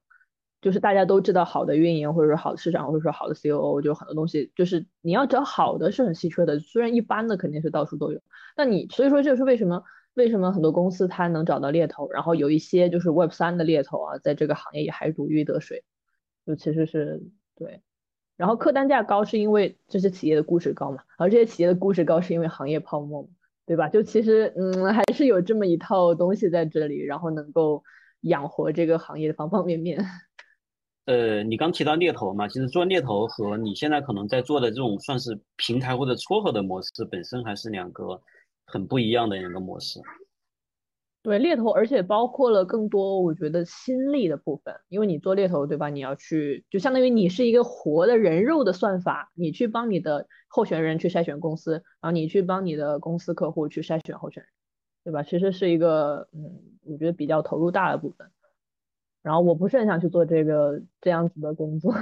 [0.62, 6.61] 就是大家都知道好的运营，或者说好的市场，或者说好的 COO，就很多东西，就是你要找好的是很稀缺的。
[6.61, 8.20] 虽然一般的肯定是到处都有，
[8.59, 9.83] 那你所以说这是为什么？
[10.14, 15.85] 为什么很多公司它能找到猎头，然后有一些就是 Web 三的猎头啊，在这个行业也还如鱼得水，
[16.46, 17.23] 就其实是
[17.55, 17.83] 对。
[18.37, 23.29] 然后客单价高是因为这些企业的估值高嘛，而这些企业的估值高是因为行业泡沫嘛，
[23.66, 23.88] 对吧？
[23.88, 27.85] 就其实嗯还是有这么一套东西在这里，然后能够
[28.23, 30.03] 养活这个行业的方方面面。
[31.07, 38.20] 呃，你刚提到猎头嘛，其实做猎头和你现在可能在做的这种算是平台或者撮合的模式本身还是两个
[38.71, 40.01] 很不一样的一个模式。
[41.23, 45.91] 对，猎头，而且包括了更多我觉得心力的部分，因为你做猎头，对吧？
[45.91, 54.51] 你要去，就相当于你是一个活的人肉的算法，你去帮你的候选人去筛选公司，然后你去帮你的公司客户去筛选候选人，
[55.05, 55.23] 对吧？
[55.23, 58.31] 其实是一个，嗯，我觉得比较投入大的部分。
[59.23, 61.93] 然后我不是很想去做这个这样子的工作，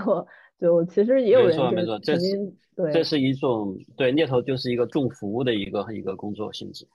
[0.58, 6.86] 就其实也有人没错没错，这是对，这是一种对猎头就是一个重服务的一个一个工作性质，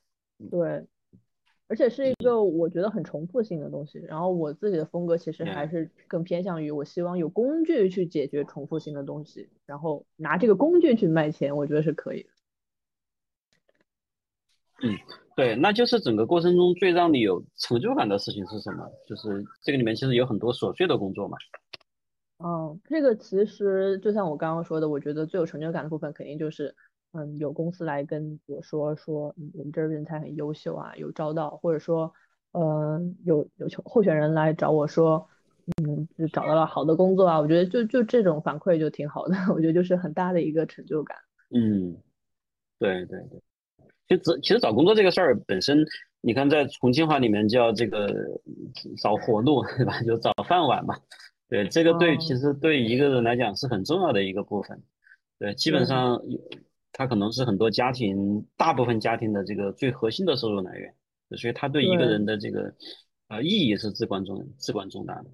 [0.52, 0.86] 对，
[1.68, 4.00] 而且是一个我觉得很重复性的东西。
[4.00, 12.30] 然后我自己的风格其实还是更偏向于我希望有工具去解决重复性的东西，然后拿这个工具去卖钱，我觉得是可以的。
[14.84, 14.98] 嗯。
[15.36, 18.88] 对，那就是整个过程中最让你有成就感的事情是什么？
[19.08, 21.36] 就是这个里面其实有很多琐碎的工作嘛。
[22.44, 26.76] 嗯，这个其实就像我刚刚说的，我觉得最有成就感的部分肯定就是，
[27.14, 32.14] 嗯，有公司来跟我说说，我们这儿人才很优秀啊，有招到，或者说，
[32.52, 35.26] 嗯，有有候选人来找我说，
[35.82, 41.18] 嗯，就找到了好的工作啊，我觉得就就这种反馈就挺好的，我觉得就是很大的一个成就感。
[41.50, 41.96] 嗯，
[42.78, 43.42] 对对对。
[44.10, 45.86] 其实，其实找工作这个事儿本身，
[46.20, 48.14] 你看在重庆话里面叫这个
[49.02, 50.02] 找活路，对吧？
[50.02, 50.94] 就找饭碗嘛。
[51.50, 54.82] 对，这个对，其实对一个人来讲是很重要的一个部分。
[55.40, 56.22] 对，基本上
[56.92, 60.94] 他可能是很多家庭，大部分家庭的这个最核心的收入来源。
[61.38, 62.74] 所以，他对一个人的这个
[63.28, 65.26] 呃意义是至关重、至关重大的。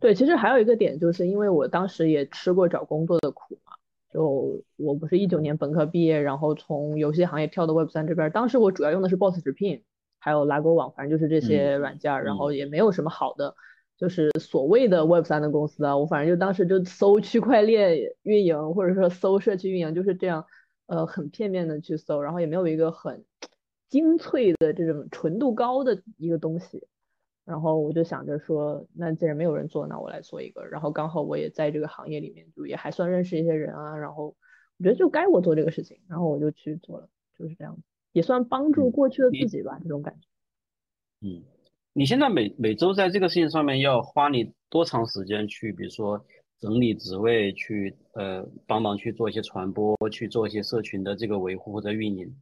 [0.00, 3.72] 对，其实还有一个点，就是因为我当时也吃过找工作的苦嘛。
[4.10, 9.84] 就我不是一九年本科毕业，然后从游戏行业跳到 Web 三这边，当时我主要用的是 Boss 直聘，
[10.18, 13.54] 还有拉勾网，反正就是这些软件，然后也没有什么好的，
[14.02, 20.44] 就是所谓的 Web 三的公司啊，我反正就当时就搜区块链运营，或者说搜社区运营，就是这样，
[20.86, 23.24] 呃，很片面的去搜，然后也没有一个很
[23.88, 26.84] 精粹的这种纯度高的一个东西。
[27.44, 30.64] 然后我就想着说，那既然没有人做，那我来做一个。
[30.66, 33.96] 然后刚好我也在这个行业里面，就也还算认识一些人啊。
[33.96, 34.34] 然后
[34.78, 40.26] 我觉得就该我做这个事情，然后我就去做了，就是这样子，也算帮助过去的自己吧，这种感觉。
[41.20, 41.44] 嗯，
[41.94, 46.24] 你现在每每周在这个事情上面要花你多长时间去，比如说
[46.58, 52.34] 整理职位，去呃帮忙去做一些传播，去做一些社群的这个维护或者运营？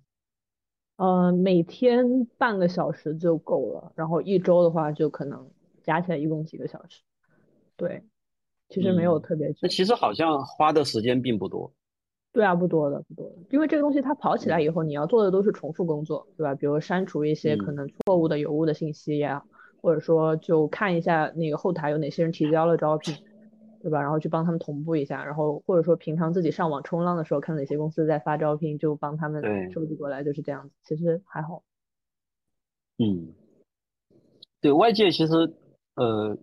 [0.99, 5.51] 呃，每天半个小时就够了，然后一周的话就可能
[5.83, 7.01] 加起来一共几个小时。
[7.77, 8.05] 对，
[8.69, 9.53] 其实没有特别。
[9.61, 11.73] 那其实好像花的时间并不多。
[12.33, 13.37] 对啊，不多的，不多的。
[13.51, 16.55] 因为这个东西它跑起来以后，你要做的都是重复工作，对吧？
[16.55, 19.43] 比如删除一些可能错误的、有误的信息呀，
[19.83, 23.15] 或者说就看一下那个后台有哪些人提交了招聘。
[23.83, 24.03] 对吧？
[24.03, 30.75] 然后去帮他们同步一下，然后或者说平常自己上网冲浪的时候，看哪些公司在发招聘，就帮他们收集过来，就是这样子。
[30.85, 31.63] 其实还好。
[32.99, 33.33] 嗯，
[34.61, 35.33] 对外界其实
[35.95, 36.37] 呃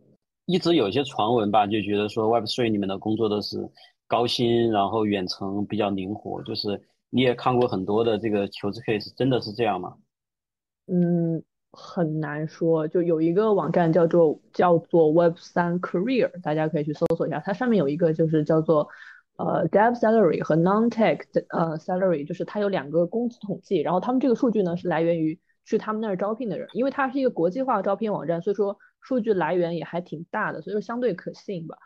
[0.47, 3.69] 一直有一些传闻吧，就觉得说 Web3 里面的工作都是
[4.07, 6.41] 高薪，然后远程比较灵活。
[6.43, 9.95] 就是你也看过很多的这个求职 case，真的是这样吗？
[10.87, 11.43] 嗯。
[11.79, 18.87] 很难说，就有一个网站叫做叫做 Web 三 Career，大家可以去搜索一下，它上面有一个就是叫做
[19.35, 31.77] 呃 Dev Salary 和 Non-Tech 呃 Salary，就是它有两个工资统计，然后他们这个数据呢是来源于去他们那儿招聘的人，因为它是一个国际化招聘网站，所以说数据来源也还挺大的，所以说相对可信吧。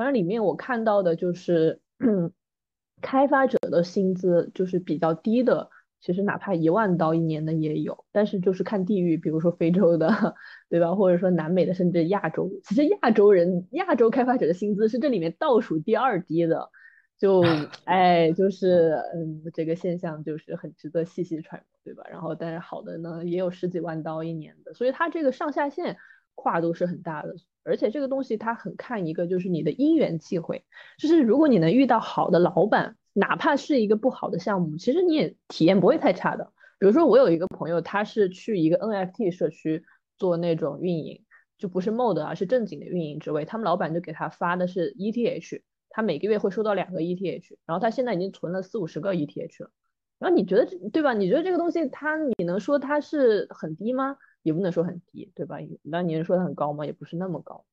[0.00, 1.78] 反正里面我看到的就是
[3.02, 5.68] 开发者的薪资就是比较低的。
[6.00, 10.08] 其实哪怕一万刀一年的也有，但是就是看地域，比如说非洲的，
[10.70, 10.94] 对吧？
[10.94, 12.50] 或者说南美的，甚至亚洲。
[12.64, 16.70] 其实亚洲人、亚洲开发者的薪资是这里面倒数第二低的，
[17.18, 17.42] 就
[17.84, 22.04] 哎，就是嗯，这个现象就是很值得细细揣摩，对吧？
[22.10, 25.98] 然后，但是好的呢，也有十几万刀一年的，所以它这个上下限
[26.34, 27.34] 跨度是很大的。
[27.64, 30.64] 而且这个东西它很看一个，就是你的因缘际会，
[30.98, 32.96] 就是如果你能遇到好的老板。
[33.12, 36.52] 哪怕是一个不好的项目，其实你也体验不会太差的。
[36.78, 39.84] 比如说，我有一个朋友，他是去一个 NFT 社区
[40.16, 41.24] 做那种运营，
[41.58, 43.44] 就不是 mod 啊，是正经的运营职位。
[43.44, 49.72] 他们老板就给他发的是 ETH，他每个月会收到两个 ETH，然后他现在已经存了四五十个 ETH 了。
[50.20, 51.12] 然后你觉得对吧？
[51.12, 54.16] 你觉得这个东西它，你能说它是很低吗？
[54.42, 55.58] 也不能说很低，对吧？
[55.82, 56.86] 那你能说它很高吗？
[56.86, 57.64] 也不是那么高。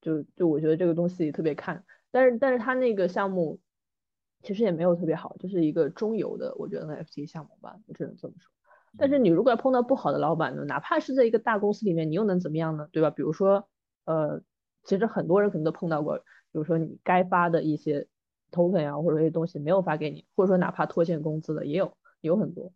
[0.00, 3.60] 就就我觉得这个东西特别看，但是但是他那个项目。
[4.42, 8.50] 其实也没有特别好，就是一个中游的，我觉得 NFT 项目吧，我只能这么说。
[8.96, 12.88] 但是你如果要碰到不好的老板呢，哪怕是在一个大公司里面，你又能怎么样呢？
[12.90, 13.10] 对吧？
[13.10, 13.68] 比如说，
[14.06, 14.40] 呃，
[14.82, 18.08] 其实很多人可能都碰到过，比如说你该发的一些
[18.50, 22.72] token 啊，或者一些东西没有发给你，或者说哪怕拖欠工资的也有，有很多。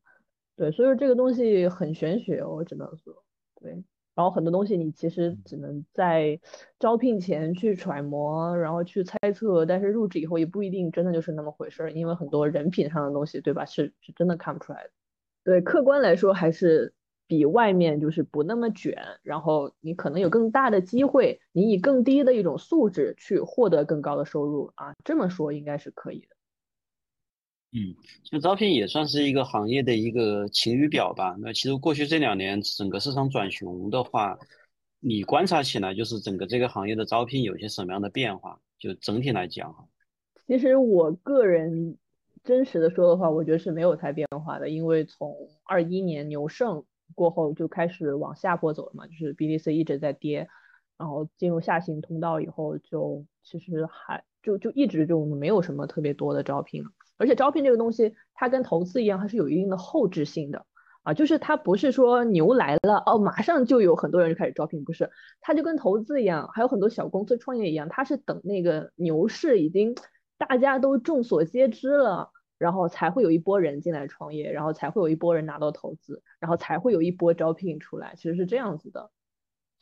[0.56, 3.23] 对，所以说这个东西很玄学，我只能说，
[3.64, 3.82] 对。
[4.14, 6.38] 然后很多东西你其实只能在
[6.78, 13.64] 招聘前去揣摩，然后去猜测，但是入职以后也不一定真的就是那么回事儿，因为很多人品上的东西，对吧？
[13.64, 14.90] 是是真的看不出来的。
[15.42, 16.94] 对，客观来说还是
[17.26, 26.36] 比外面就是不那么卷，然后你可能有更大的机会，你以更低的一种素质去获得更高的收入啊，这么说应该是可以的。
[27.76, 31.34] 嗯，就招聘也算是一个行业的一个晴雨表吧。
[31.40, 34.38] 那其实过去这两年整个市场转熊的话，
[35.00, 38.60] 你观察起来就是整个这个行业的招聘有些什么样的变化？
[38.78, 39.84] 就整体来讲哈。
[40.46, 41.98] 其实我个人
[42.44, 46.84] 真实的说的话，我觉得是没有太变化的，因为从二一年牛盛
[47.16, 50.46] 过后就开始往下坡走了嘛，就是 BTC 一直在跌，
[50.96, 56.90] 然后进入下行通道以后，就其实还就就一直就没有什么特别多的招聘了。
[57.16, 60.66] 而且招聘这个东西，它跟投资一样，它是有一定的后置性的
[61.02, 65.10] 啊，就是它不是说牛来了哦，马上就有很多人就开始招聘，不是，
[65.40, 69.94] 它就跟投资一样，还有很多小公司创业一样，它是等那个牛市已经
[70.38, 79.10] 大家都众所皆知了，然后才会有一波人进来创业，然后才会有一波人拿到投资，然后才会有一波招聘出来，其实是这样子的。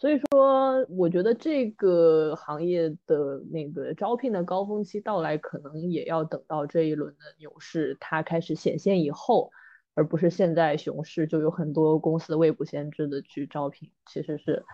[0.02, 9.52] 所以说，我觉得这个行业的那个招聘的高峰期到来，可能也要等到这一轮的牛市它开始显现以后，
[9.94, 13.92] 而不是现在熊市就有很多公司未卜先知的去招聘。
[14.06, 14.64] 其实是，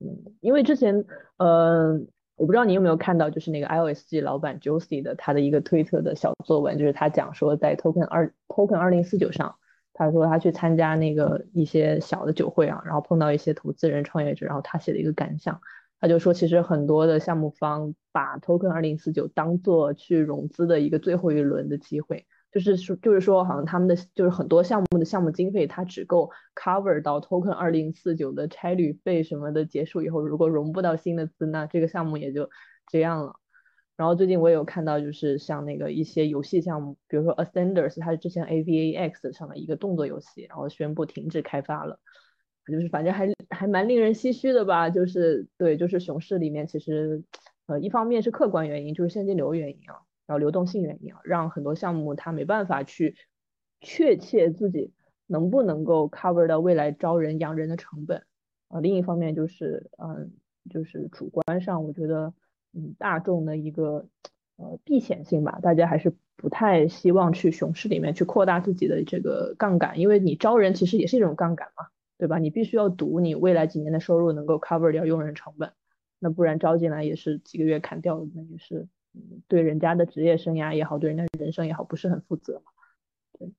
[0.00, 1.04] 嗯，因为之前，
[1.36, 1.92] 呃，
[2.34, 9.54] 我不知道你有没有看到，就是那个 IOSG 老板 Josie 的他的一个推特的小作文，就是他讲说在 Token 二 Token 二零四九上。
[10.06, 15.60] 他说他去参加那个一些小的酒会啊，然后碰到一些投资人、创业者，然后他写的一个感想，
[16.00, 32.50] 他就说其实很多的项目方把 Token 二零四九当做去融资的一个最后一轮的机会，就是说就是说好像他们的就是很多项目的项目经费，它只够 cover 到 Token 二零四九的差旅费什么的结束以后，如果融不到新的资，那这个项目也就
[32.86, 33.36] 这样了。
[34.02, 42.00] 然后最近我有看到，就是像那个一些游戏项目，比如说 Ascenders，它是之前 AVAX 上的一个动作游戏，然后宣布停止开发了，
[42.66, 44.90] 就是反正还还蛮令人唏嘘的吧。
[44.90, 47.22] 就是对，就是熊市里面其实，
[47.66, 53.14] 呃，一方面是客观原因，就是现金流原因啊，然后流动性原因啊，让很多项目它没办法去
[53.80, 54.92] 确切自己
[55.28, 58.24] 能不能够 cover 到未来招人养人的成本
[58.66, 58.80] 啊。
[58.80, 60.32] 另一方面就是，嗯，
[60.70, 62.34] 就是主观上我觉得。
[62.74, 64.06] 嗯，大众的一个
[64.56, 72.38] 呃避险性吧，大家还是不太希望去熊市里面去扩大自己的这个杠杆，因为你招人其实也是一种杠杆嘛，对吧？
[72.38, 75.72] 你必须要赌你未来几年的收入能够 cover 掉用人成本，
[76.18, 78.88] 那不然招进来也是几个月砍掉，那也是
[79.48, 82.72] 对人家的职业生涯也好，对人家人生也好，不是很负责嘛。
[83.38, 83.52] 对，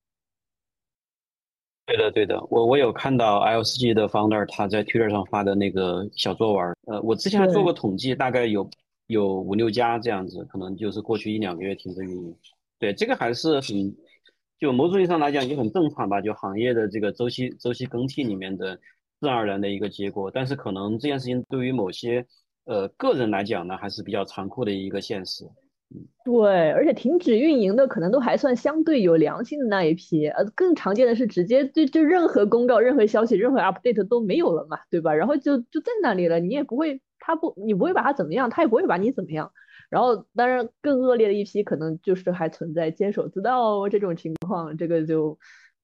[1.85, 8.67] 对的，对的，我我有看到 IOSG 的 founder 他在 Twitter 上发的那个小作文，呃，我之前还做过统计，大概有。
[9.07, 12.35] 有五六家这样子，可能就是过去一两个月停止运营。
[12.79, 13.95] 对，这个还是很，
[14.59, 18.75] 就某种意义上来讲也很正常吧，就行业的这个周期周期更替里面的
[19.19, 20.31] 自然而然的一个结果。
[20.31, 22.25] 但是可能这件事情对于某些
[22.65, 25.45] 呃个人来讲呢，还是比较残酷的一个现实。
[26.25, 35.13] 对，而且停止运营的可能都还算相对有良心的那一批，呃，更常见的是直接就就任何公告、任何消息、任何 update 都没有了嘛，对吧？
[35.13, 36.99] 然后就就在那里了，你也不会。
[37.25, 39.49] 他不，你不会把他怎么样，他也不会把你怎么样。
[39.89, 44.75] 然后，当然更恶劣的一批，可能就是还存在坚守自盗这种情况。
[44.75, 45.37] 这个就，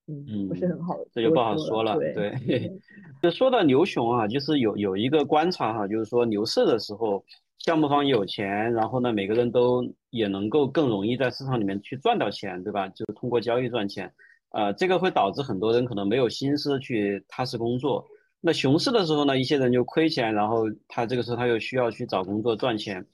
[0.08, 1.96] 嗯，不是很好，这就不好说了。
[1.98, 2.78] 对，
[3.22, 7.24] 就 说到牛熊啊，就是有有一个观察哈，就是说牛市的时候，
[7.60, 12.90] 项目方有钱，然后呢，每个人都也能够更容易在市场里面去赚到钱，对吧？
[12.90, 14.12] 就是通过交易赚钱，
[14.52, 18.04] 呃，这个会导致很多人可能没有心思去踏实工作。
[18.42, 23.06] 那熊市的时候呢，一些人就亏钱，然后他这个时候他又需要去找工作赚钱，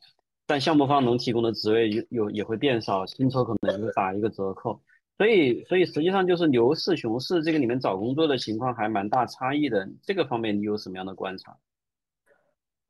[0.46, 4.82] 但项目方能提供的职位有有也会变少，薪酬可能也会打一个折扣。
[5.18, 9.90] 所以，所以实际上就是牛市、熊市这个里面找工作的情况还蛮大差异的。
[10.04, 11.58] 这个方面你有什么样的观察？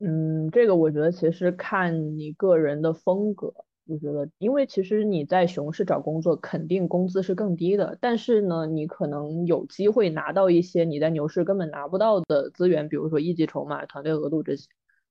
[0.00, 3.54] 嗯，这个我觉得其实看你个人的风格。
[3.86, 7.96] 我觉得，因为其实你在熊市找工作，肯定工资是更低的。
[8.00, 14.68] 但是呢，你可能有机会拿到一些你在牛市根本拿不到的资源，比如说一级筹码、团队额度这些，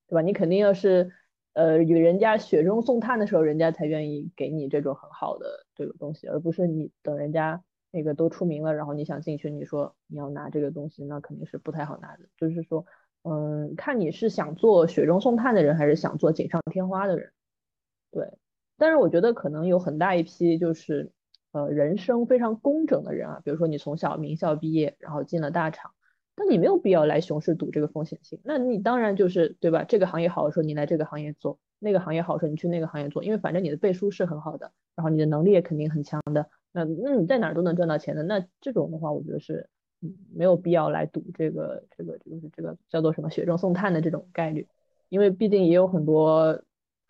[0.08, 0.22] 对吧？
[0.22, 1.12] 你肯定要是。
[1.58, 12.26] 呃，与人家雪中送炭的时候，人家才愿意给你这种很好的这个东西，而不是你等人家那个都出名了，然后你想进去，你说你要拿这个东西，那肯定是不太好拿的。
[12.38, 12.86] 就是说，
[13.24, 17.32] 嗯，看你是想做雪中送炭的人，还是想做锦上添花的人。
[18.12, 18.34] 对，
[18.78, 21.12] 但是我觉得可能有很大一批就是
[21.52, 25.92] 呃人生非常工整的人啊，比如说你从小名校毕业，然后进了大厂。
[26.38, 29.86] 但你没有必要来熊市赌这个风险性，那你当然就是对吧？
[29.86, 38.24] 这个行业好的时候你来这个行业做，那个行业好的时候你去那个行业做，因为反正你的背书是很好的，然后你的能力也肯定很强的，那那你在哪儿都能赚到钱的。
[38.24, 39.70] 那这种的话，我觉得是
[40.36, 44.68] 没有必要来赌这个这个就是这个叫做什么雪中送炭的这种概率，
[45.08, 46.62] 因为毕竟也有很多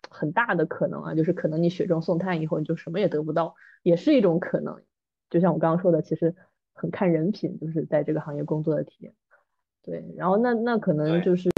[0.09, 4.81] 很大的可能啊，就是可能你雪中送炭以后你就什么也得不到，也是一种可能。
[5.29, 6.35] 就像我刚刚说的，其实。
[6.77, 9.13] 很看人品，就是在这个行业工作的体验。
[9.81, 11.49] 对，然后那那可能就是，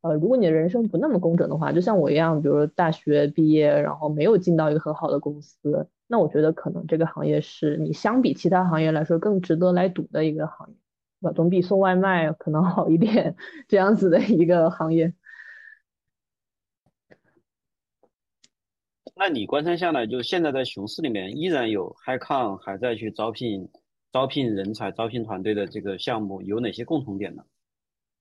[0.00, 10.74] 呃，如果你的人生不那么工整的话，就像我一样，比如说大学毕业，然后没有进到一个很好的公司，那我觉得可能这个行业是你相比其他行业来说更值得来赌的一个行业，
[11.20, 11.32] 对吧？
[11.34, 13.36] 总比送外卖可能好一点，
[13.68, 15.12] 这样子的一个行业。
[19.18, 23.68] 那你观察下来，就现在在熊市里面，依然有 HiCon 还在去招聘。
[24.12, 27.42] 招聘人才、招聘团队的这个项目有哪些共同点呢？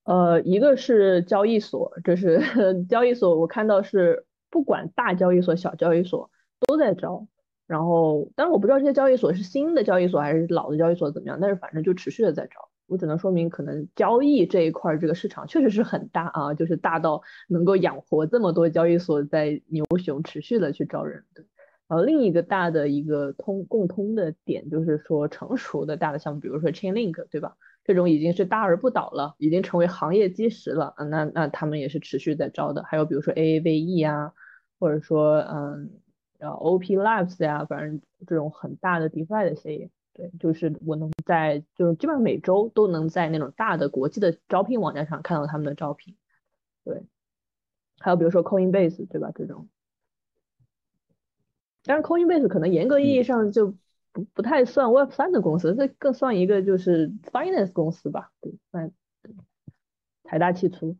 [0.04, 2.42] 呃，一个是交易所，这是
[2.90, 6.30] 交易所，我看到是不管大交易所、小交易所
[6.60, 7.28] 都在招。
[7.66, 12.68] 然后，但是我不知道这些交易所是新的交易所还是老的交易所怎么样，但是反正就持续的在招。
[12.88, 21.24] 我只能说明，可能交易这一块这个市场确实是很大啊，就是大到能够养活这么多交易所在牛熊持续的去招人。
[21.34, 21.46] 对。
[21.88, 27.56] 呃，另一个大的一个通共通的点就是说，成熟的大的项目，比如说 Chainlink，对吧？
[27.84, 30.96] 这种已经是大而不倒了，已经成为行业基石了。
[30.98, 32.84] 嗯，那那他们也是持续在招的。
[32.84, 34.34] 还有比如说 AAVE 啊，
[34.80, 35.92] 或者说嗯，
[36.40, 46.16] 呃 OP Labs 呀，反正这种很大的 DeFi 的协议，对，就是我能在就是基本上每周都能在那种大的国际的招聘网站上看到他们的招聘。
[46.86, 47.04] 对，
[48.00, 49.32] 还有比如说 Coinbase，对吧？
[49.36, 49.68] 这种。
[51.84, 53.76] 但是 Coinbase 可能严格意义上就
[54.14, 58.92] 不不太算 Web 三的公司，这更算一个就是 Finance 公司吧，对，算
[60.24, 60.96] 财大气粗。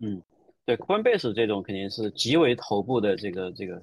[0.00, 0.20] 嗯，
[0.64, 3.80] 对，Coinbase 这种肯定是极为头部的这个这个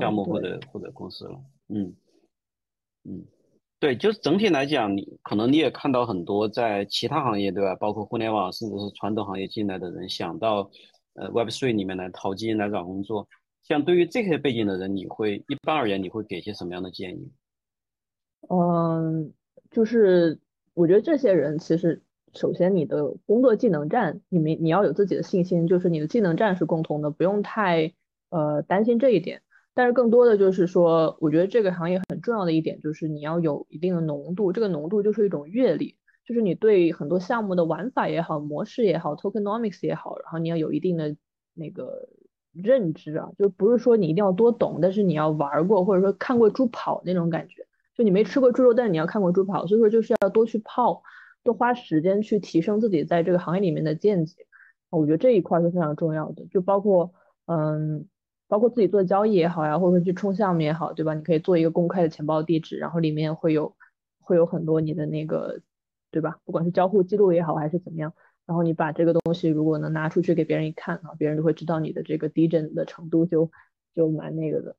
[0.00, 1.40] 项目或者或者公司了。
[1.68, 1.94] 嗯
[3.04, 3.24] 嗯，
[3.78, 10.70] 对，就是整体来讲，你可能你也看到很多在其他行业对吧，包括互联网甚至是传统行业进来的人想到
[11.14, 13.26] 呃 Web three 里面来淘金来找工作。
[13.62, 17.32] 像对于这些背景的人，你会一般而言，你会给些什么样的建议？
[18.48, 19.32] 嗯，
[19.70, 20.40] 就是
[20.74, 22.02] 我觉得这些人其实，
[22.34, 27.92] 首先你的工作技能站，你们你要有自己的信心，就是你的技能站是共通的，不用太
[28.30, 29.42] 呃担心这一点。
[29.74, 41.16] 但是更多的就是说，我觉得这个行业很重要的一点就是你要有一定的浓度，这个浓度就是一种阅历，就是你对很多项目的玩法也好，模式也好，tokenomics 也好，然后你要有一定的
[41.54, 42.08] 那个。
[42.52, 47.64] 认知啊，就不是说你一定要多懂，但是你要玩过或者说看过猪跑那种感觉。
[47.96, 51.00] 就你没吃过猪肉，但是你要看过猪跑，所以说就是要多去泡，
[51.44, 54.34] 多花时间去提升自己在这个行业里面的见解。
[54.90, 57.12] 我觉得这一块是非常重要的，就包括
[57.46, 58.08] 嗯，
[58.50, 61.14] 包括自己做交易也好呀，或者说去冲项目也好，对吧？
[61.14, 63.76] 你可以做一个公开的钱包地址，然后里面会有
[64.18, 65.60] 会有很多你的那个，
[66.10, 66.38] 对吧？
[66.44, 68.12] 不管是交互记录也好，还是怎么样。
[68.46, 73.52] 然后你把这个东西如果能拿出去给别人一看啊，别人就会知道你的这个低震的程度就
[73.94, 74.74] 就蛮那个的。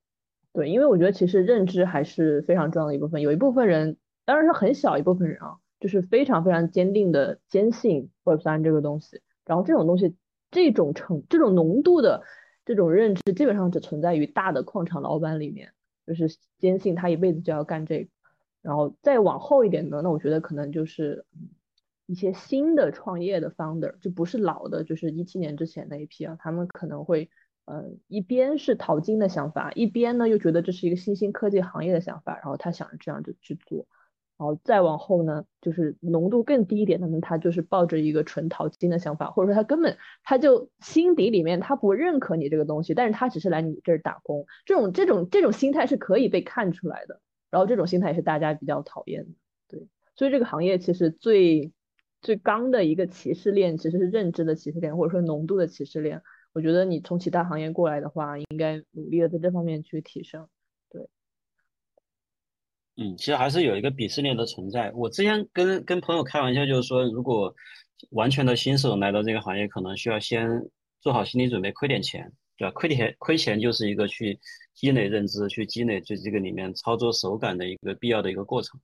[0.51, 3.22] 对，因为我觉得其实认知还是非常重要的一部分。
[3.22, 3.95] 有一部分人，
[4.26, 9.22] 当然是很小一部分人啊，就是非常非常坚定的坚信 Web 三这个东西。
[9.45, 10.17] 然后这种东西，
[10.51, 12.24] 这种程这种浓度的
[12.66, 15.74] 这种认知，基本上只存在于大的矿场老板里面，
[16.05, 18.09] 就是坚信他一辈子就要干这个。
[18.62, 21.26] 然后再往后一点呢，那我觉得可能就是
[22.05, 27.32] 一些新的创业的 founder，就不是老的，就是一七年之前那一批啊，他们可能会，
[27.66, 33.88] 呃，一边是淘金的想法，一边呢又觉得这是一个新兴科技行业的想法，然后他想这样就去做。
[34.41, 47.21] 然后再往后呢，就是浓度更低一点的，那他就是抱着一个纯淘金的想法，或者说他根本他就心底里面他不认可你这个东西，但是他只是来你这儿打工，这种这种这种心态是可以被看出来的。
[47.51, 49.29] 然后这种心态也是大家比较讨厌的，
[49.67, 49.87] 对。
[50.15, 51.71] 所以这个行业其实最
[52.19, 56.19] 最刚的一个歧视链其实是认知的歧视链，或者说浓度的歧视链。
[56.51, 60.47] 我觉得你从其他行业过来的话，应该努力的在这方面去提升。
[60.89, 61.07] 对
[62.97, 64.91] 嗯，其实还是有一个鄙视链的存在。
[64.93, 67.53] 我之前跟跟朋友开玩笑，就是说，如果
[68.11, 70.47] 完全的新手来到这个行业，可能需要先
[70.99, 72.71] 做好心理准备，亏点钱，对吧？
[72.73, 74.39] 亏点亏钱就是一个去
[74.73, 78.79] 积累认知、去积累就这个里面操作手感的一个必要的一个过程。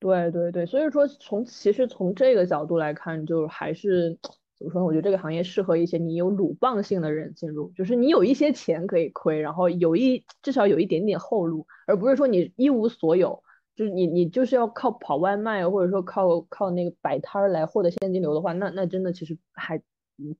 [0.00, 4.18] 对对对，所以说从其实从这个角度来看，就还是
[4.58, 4.84] 怎么说呢？
[4.86, 11.66] 我觉得这个行业适合一些你有鲁棒性的人进入，就是你有一些钱可以亏，然后有一至少有一点点后路。
[11.86, 13.42] 而不是说你一无所有，
[13.76, 19.80] 就是你你就是要靠跑外卖或者说靠靠那个摆摊儿来获得现金流的话，那那真的其实还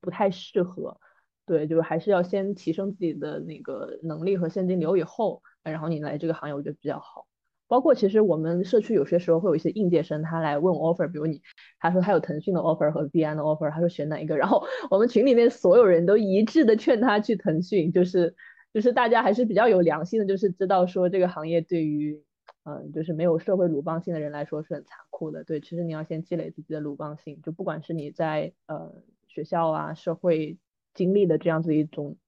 [0.01, 0.99] 不太适合。
[1.47, 7.27] 对，就是还是要先提升自己的那个能力和现金流以后，然后你来这个行业我觉得比较好。
[7.69, 11.41] 包括其实我们社区有些时候会有一些应届生，他来问 offer，比如你
[11.79, 18.35] 他说他有腾讯的 offer 和币安的 offer，他说选哪一个，然后我们群里面所有人都一致的劝他去腾讯，就是。
[18.75, 22.23] 就是大家还是比较有良心的，就是知道说这个行业对于，
[22.65, 25.43] 嗯，就是没有社会鲁棒性的人来说是很残酷的。
[25.43, 28.93] 对，其实你要先积累自己的鲁棒性，就不管是你在呃
[29.27, 30.59] 学校啊、社会
[30.93, 32.19] 经历的这样子一种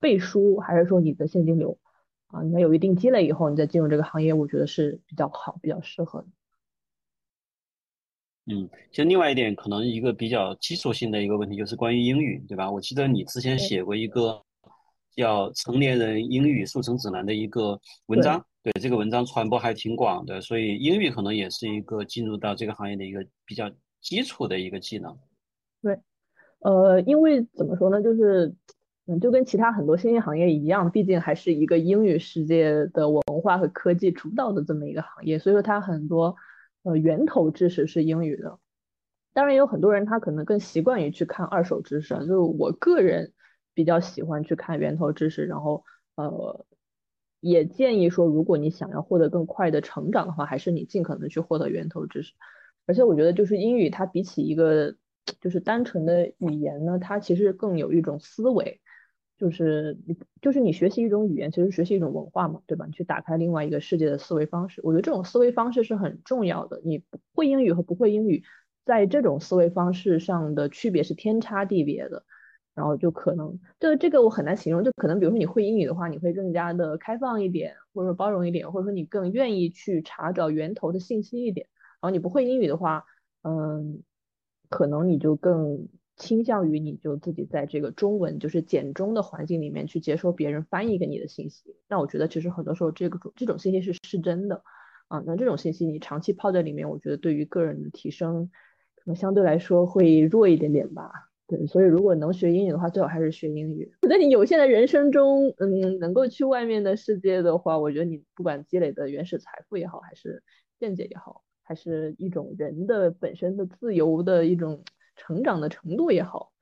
[0.00, 1.78] 背书，还是说你的现金流
[2.32, 6.26] 啊，你要有一定积累以后，你再进入这个行业，我觉得是比较好、比较适合的。
[8.46, 12.68] 嗯，其实另外一点，可能一个比较基础性的一个问题就是关于英语，对吧？
[12.68, 14.42] 我记得你之前写过一个。
[15.14, 23.70] 叫成年人英语速成指南的一个文章，对这个文章传播还挺广的，所以英语可能也是一个进入到这个行业的一个比较
[24.00, 25.14] 基础的一个技能。
[25.82, 25.98] 对，
[26.60, 28.54] 呃，因为怎么说呢，就是
[29.20, 36.36] 就跟其他很多新兴行业一样，毕竟还是一个英语世界的文化和科技主导的这么一个行业，所以说它很多
[36.82, 38.58] 呃源头知识是英语的。
[39.32, 43.32] 当然，有很多人他可能更习惯于去看二手知识，就我个人。
[43.74, 45.82] 比较喜欢去看源头知识，然后
[46.14, 46.66] 呃，
[47.40, 52.34] 也建议说，如果你想要获得更快的成长的话，还是你尽可能去获得源头知识。
[52.84, 54.94] 而且我觉得，就是英语它比起一个
[55.40, 58.81] 就是单纯的语言呢，它其实更有一种思维，
[59.42, 62.86] 就是你就是你学习一种语言，其实学习一种文化嘛，对吧？
[62.86, 66.80] 你去打开另外一个世界的思维方式，我觉得这种思维方式是很重要的。
[66.84, 67.02] 你
[67.34, 68.44] 会英语和不会英语，
[68.84, 72.24] 在这种思维方式上的区别是天差地别的。
[72.74, 81.66] 然后就可能，这这个我很难形容，就可能比如说你会英语的话，你会更加的开放一点，或者说包容一点，或者说你更愿意去查找源头的信息一点。
[82.00, 83.04] 然后你不会英语的话，
[83.42, 84.02] 嗯，
[84.70, 85.86] 可能你就更
[86.16, 91.76] 倾向于你就自己在这个中文就是简中的环境里面去接收别人翻译给你的信息。
[91.88, 94.62] 那我觉得其实很多时候这个这种信息是是真的
[95.08, 98.50] 啊，那这种信息你长期泡在里面，我觉得对于个人的提升，
[98.94, 101.10] 可能相对来说会弱一点点吧。
[101.46, 103.92] 对，所以如果能学英语的话，最好还是学英语。
[104.08, 110.42] 在你有限的人生中，嗯，能够去外面的世界的话，我觉得你不管积累的原始财富也好，还是
[110.78, 114.82] 见解也好，还是一种人的本身的自由的一种
[115.16, 116.52] 成长的程度也好，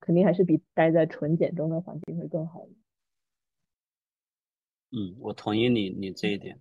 [0.00, 2.66] 肯定还是比待在纯简中的环境会更好。
[4.92, 6.60] 嗯，我同意你你这一点。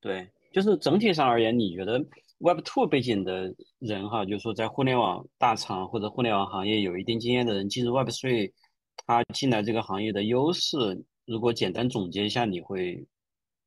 [0.00, 2.04] 对，就是整体上而言，你觉得
[2.38, 8.52] ？Web Two 背景的人哈，就是说在互联网大厂或者互联网行业有一定经验的人进入 Web Three，
[8.96, 13.06] 他进来这个行业的优势，如果简单总结一下，你会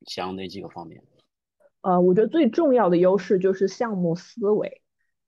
[0.07, 1.03] 想哪几个方面？
[1.81, 4.82] 呃，我觉得最重要的优势就是项目思维。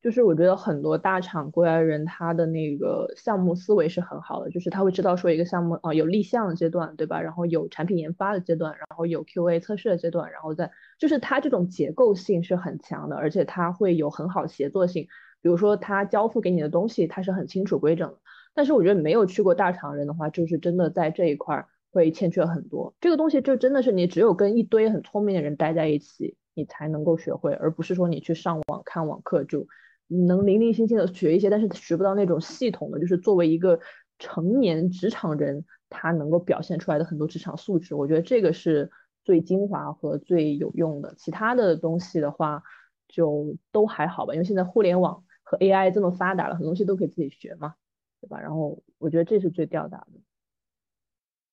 [0.05, 7.19] 就是我觉得很多大厂过来人，他的那个项目思维是很好的，就是他会知道说一个项目啊有立项的阶段，对吧？
[7.19, 15.07] 然后有产品研发的阶段，然后有 QA 测试的阶段，然后再就是他这种结构性是很强的，而且他会有很好协作性。
[15.41, 18.17] 比如说他交付给你的东西，他是很清楚规整的。
[18.53, 22.93] 但是我觉得没有去过大厂人的话，就是真的在这一块儿会欠缺很多。
[23.01, 29.65] 这个东西就真的是你只有跟一堆很聪明的人待在一起，你才能够学会，而不是说你去上网看网课就。
[30.07, 33.79] 能零零星星的学一些，但是学不到那种系统的，就是作为一个
[34.19, 38.91] 成年职场人，他能够表现出来的很多职场素质，我觉得这个是
[39.23, 42.63] 最精华和最有用的，其他的东西的话
[43.07, 47.75] 就都还好吧，因为现在互联网和 AI 这么发达了，很多东西都可以自己学嘛，
[48.21, 48.39] 对吧？
[48.39, 50.24] 然后我觉得这是最吊打的。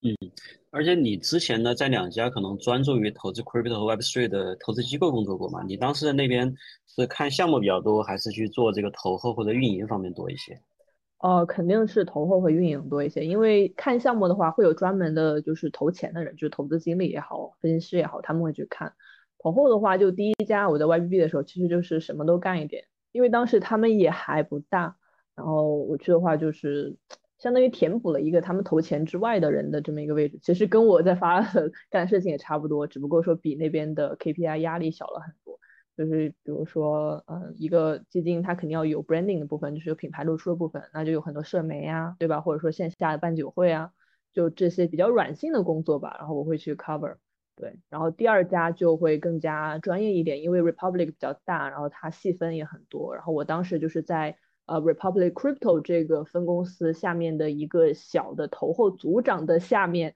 [0.04, 0.16] 嗯，
[0.70, 5.62] 而且你之前呢，在两家可能专注于投资 crypto 和 Web3 的投资机构工作过嘛？
[5.62, 6.52] 你当时在那边
[6.88, 10.60] 是看项目比较多，还是去做这个投后或者运营方面多一些？
[11.18, 18.92] 呃，肯定是投后和运营多一些，因为看项目的话，会有专门的，就是投钱的人，就是投资经理也好，分析师也好，他们会去看。
[19.38, 24.96] 投后的话，就第一家我在 YBB 的时候，其实就是什么都干一点，因为当时他们也还不大，
[25.36, 26.96] 然后我去的话，就是
[27.42, 31.40] 相当于填补了一个他们投钱之外的人的这么一个位置，其实跟我在发
[31.90, 35.58] 干的事情也差不多，只不过说比那边的 KPI 压力小了很多。
[35.96, 42.40] 就是比如说，呃，一个基金它肯定要有 branding 的部分，就是有品牌露出的部分，那就有很多社媒啊，对吧？
[42.40, 43.90] 或者说线下的办酒会啊，
[44.32, 46.16] 就这些比较软性的工作吧。
[46.18, 47.16] 然后我会去 cover，
[47.56, 47.78] 对。
[47.90, 53.14] 然后第二家就会更加专业一点，因为 Republic 比较大，然后它细分也很多。
[53.14, 60.14] 然后我当时就是在呃 Republic Crypto 这个分公司下面的一个小的投后组长的下面。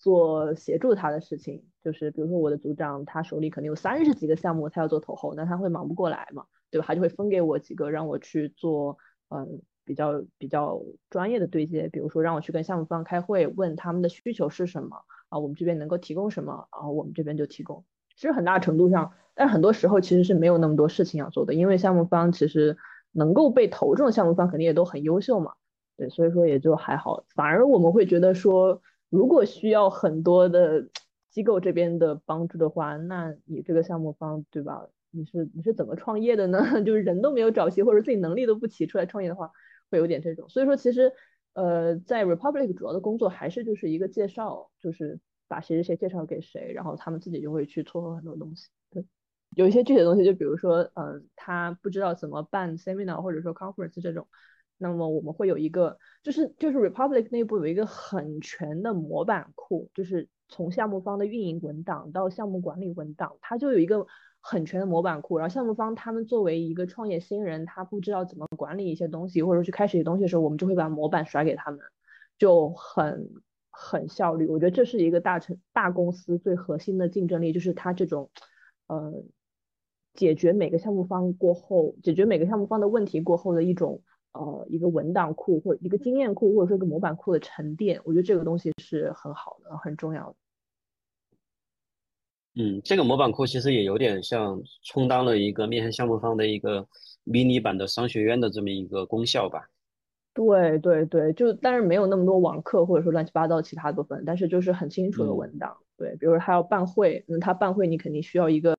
[0.00, 6.84] 做协助他的事情，就是比如说我的组长，他手里可能有三十几个项目，他要做投后，那他会忙不过来嘛，对吧？
[6.86, 8.96] 他就会分给我几个，让我去做，
[9.28, 10.80] 嗯，比较比较
[11.10, 14.98] 专业的对接，比如说让我去跟项目方开会，问他们的需求是什么
[15.30, 17.84] 啊，我们这边能够提供什么啊，我们这边就提供。
[18.14, 22.76] 其实很大程度上，但很多时候其实是没有那么多事情要做的，因为项目方其实
[23.18, 25.52] 能够被投中的项目方肯定也都很优秀嘛，
[25.96, 28.80] 对，所以说也就还好，反而我们会觉得说。
[29.10, 30.86] 如果需要很多的
[31.30, 34.86] 机构这边的帮助的话，那你这个项目方对吧？
[35.10, 36.60] 你是你是怎么创业的呢？
[36.84, 39.50] 就是人都没有找齐，或者自己能力都不齐，出来创业的话，
[39.90, 40.46] 会有点这种。
[40.50, 41.10] 所以说，其实
[41.54, 48.68] 呃，在 Republic 主要的工作还是就是一个介绍，就是把谁谁谁介绍给谁，然后他们自己就会去撮合很多东西。
[48.90, 49.06] 对，
[49.54, 54.26] 有一些具体的东西，就比如说，嗯，他不知道怎么办 seminar 或者说 conference 这种。
[54.80, 64.06] 那么我们会有一个，就是就是 Republic 内部有一个很全的模板库，就是从项目方的运营文档到项目管理文档，它就有一个
[64.40, 65.36] 很全的模板库。
[65.36, 71.80] 然后项目方他们作为一个创业新人，他不知道怎么管理一些东西，或者去开始一些东西的时候，我们就会把模板甩给他们，
[72.38, 73.28] 就很
[73.72, 74.46] 很效率。
[74.46, 78.30] 我觉得这是一个大成大公司最核心的竞争力，就是它这种
[78.86, 79.12] 呃
[80.14, 84.02] 解决每个项目方过后，解决每个项目方的问题过后的一种。
[84.32, 90.36] 呃，一个文档库或者一个经验库，或者说一个模板库的沉淀，我觉得这个东西是很好的，很重要的。
[92.54, 96.86] 嗯，这个模板库其实也有点像充当了一个面向项目方的一个
[97.24, 99.70] 迷你版的商学院的这么一个功效吧。
[100.34, 105.76] 对对对，就但是没有那么多网课或者说乱七八糟其他部分，但是就是很清楚的文档。
[105.96, 108.76] 对，比如说他要办会，那他办会你肯定需要一个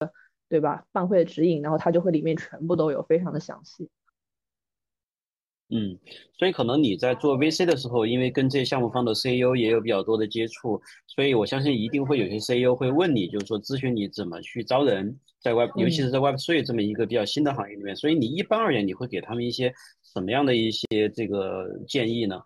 [0.50, 0.84] 对吧？
[0.92, 3.88] 办会的指引，然后它就会里面全部都有，非常的详细。
[5.72, 6.00] 嗯，
[6.40, 19.72] 所以可能你在做 VC 的时候，因为跟这些项目方的 CEO 也有比较多的接触，所以我相信一定会有些 CEO 会问你，就是说咨询你怎么去招人，在 Web，尤其是在 Web3 这么一个比较新的行业里面，所以你一般而言，你会给他们一些
[20.12, 22.42] 什么样的一些这个建议呢？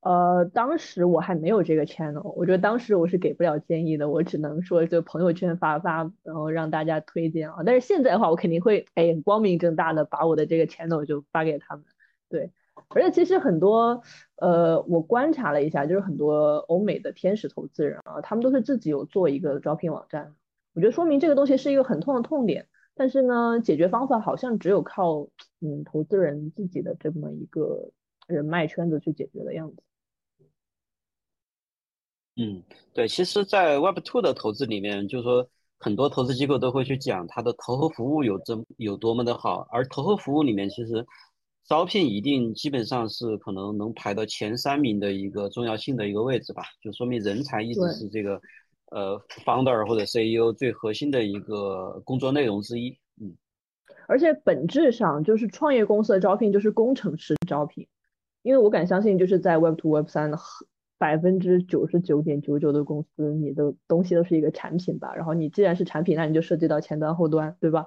[0.00, 7.56] 呃，当时我还没有这个 channel，我觉得当时我是给不了建议的，我只能说就朋友圈发发，然后让大家推荐啊。
[7.66, 11.84] 但是现在的话，我肯定会哎光明正大的把我的这个 channel 就发给他们。
[12.30, 12.50] 对，
[12.88, 14.02] 而且其实很多，
[14.36, 20.34] 呃，我观察了一下，就是很多欧美的天使投资人啊，他们都是自己有做一个招聘网站。
[20.72, 25.28] 我觉得说明这个东西是一个很痛的痛点，但是呢，解决方法好像只有靠
[25.60, 27.90] 嗯投资人自己的这么一个
[28.26, 29.82] 人脉圈子去解决的样子。
[32.40, 32.62] 嗯，
[32.94, 35.46] 对，其实，在 Web Two 的投资里面，就是说
[35.78, 41.06] 很多投资机构都会去讲它的投后服务有这有多么的好，而投后服务里面其实。
[41.68, 48.40] 招聘一定基本上是可能能排到前三名的一个重要性的一个位置吧，就说明人才一直是这个
[48.90, 52.98] 呃 founder 或者 CEO 最核心的一个工作内容之一。
[53.20, 53.36] 嗯，
[54.08, 57.86] 而且本质上就是创业公司的招聘就是工程师招聘，
[58.42, 60.32] 因为我敢相信就是在 Web Two Web 三
[61.00, 67.86] 百分之九十九点九九的公司，你的东西都是一个产品吧，然后你既然是产品，那你就涉及到前端后端，对吧？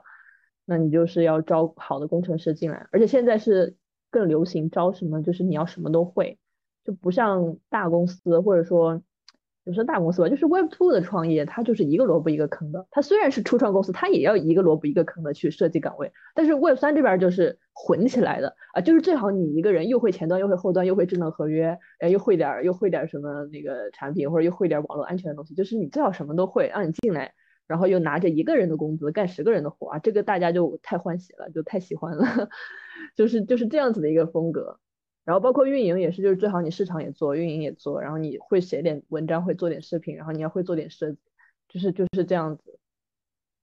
[0.66, 3.76] 那你就是要招好的工程师进来，而且现在是
[4.09, 6.39] 更流行招什么，就是你要什么都会，
[6.84, 9.03] 就不像大公司或者说
[9.66, 12.86] 也不是大公司吧，就是 Web Two 的创业，它就是一个萝卜一个坑的。
[12.91, 16.11] 它虽然是初创公司，它也要一个萝卜一个坑的去设计岗位。
[16.36, 27.34] 但是 Web 三这边就是混起来的啊，就是最好你一个人又会前端又会后端又会智能合约，哎又会点又会点什么那个产品或者又会点网络安全的东西，就是你最好什么都会，让你进来，
[27.66, 32.26] 然后又拿着一个人的工资干十个人的活啊，这个大家就太欢喜了，就太喜欢了，
[33.16, 34.78] 就是就是这样子的一个风格。
[35.26, 41.18] 然后包括运营也是，就是最好你市场也做，运营也做，然后你会写点文章，会做点视频，然后你要会做点设计，
[41.70, 42.80] 就是就是这样子。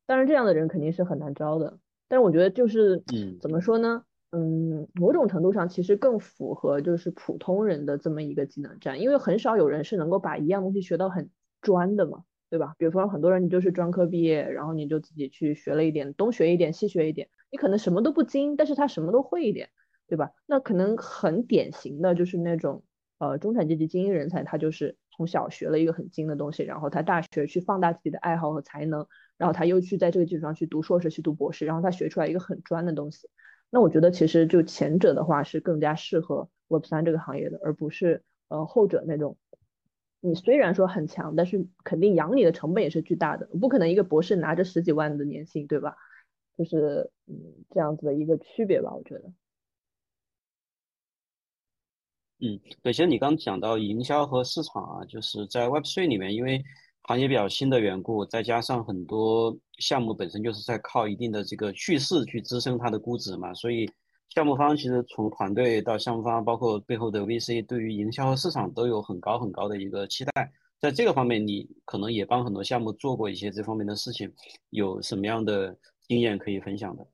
[0.06, 4.04] 当然这样的人肯定是很难招的，但是我觉得就是，嗯，怎么说呢？
[4.32, 11.30] 嗯，某种程度上其实更符合就是普通人的这么一个技能站，因为很少有人是能够把一样东西学到很
[11.60, 12.74] 专的嘛，对吧？
[12.78, 19.68] 比如说很多人你就是专科毕业，然后你就自己去学了一点，东学一点，西学一点，你可能什么都不精，但是他什么都会一点。
[20.10, 20.32] 对吧？
[20.44, 22.82] 那可能很典型的就是那种
[23.18, 29.06] 呃中产阶级精英人才，他就是从小学了一个很精的东西，然后他大学去放大自己的爱好和才能，
[29.38, 33.28] 然后他又去在这个基础上去读硕士、去读博士，然后他学出来一个很专的东西。
[33.70, 39.38] 那我觉得其实就前者的话是更加适合 Web 三这个行业的，而不是呃后者那种
[40.20, 45.96] 你虽然说很强，但是肯定养你的成本也是巨大的，不可能一个博士拿着十几万的年薪，对吧？
[46.58, 47.36] 就是嗯
[47.70, 49.32] 这样子的一个区别吧，我觉得。
[52.42, 56.62] 嗯，对，其实你刚讲到营销和市场啊，就是在 Web3 里面，因为
[57.02, 63.90] 行业比较新的缘故，再加上很多项目本身就是在靠一定的这个叙事去支撑它的估值嘛，所以
[64.30, 70.50] 项目方其实从团队到项目方，包括背后的 VC，对于营销和市场都有很高很高的一个期待。
[70.78, 74.32] 在这个方面，你可能也帮很多项目做过一些这方面的事情，
[74.70, 75.76] 有什么样的
[76.08, 77.06] 经验可以分享的？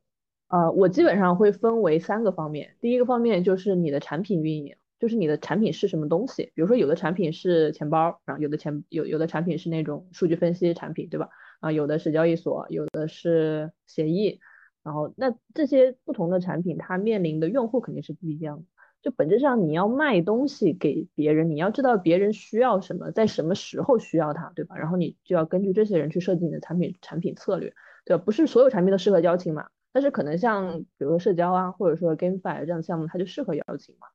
[0.49, 4.77] 呃，我基本上会分为三个方面，第一个方面就是你的产品运营。
[4.99, 11.29] 就是你的产品是什么东西，比如说有的产品是钱包，然后有的钱有有的产品是那种数据分析产品，对吧？
[11.61, 14.41] 啊，有的是交易所，有的是协议，
[14.83, 18.65] 然后那这些不同的产品，它面临的用户肯定是不一样的。
[19.03, 24.77] 就本质上你要卖东西给别人，你要知道别人需要什么，在什么时候需要它，对吧？
[24.77, 27.73] 然后你就要根据这些人去设计你的产品产品策略，
[28.05, 28.23] 对吧？
[28.25, 34.09] 不是所有产品都适合邀请码，但是可能像比如说社交啊，或者说 GameFi 这样的项目，它就适合邀请码。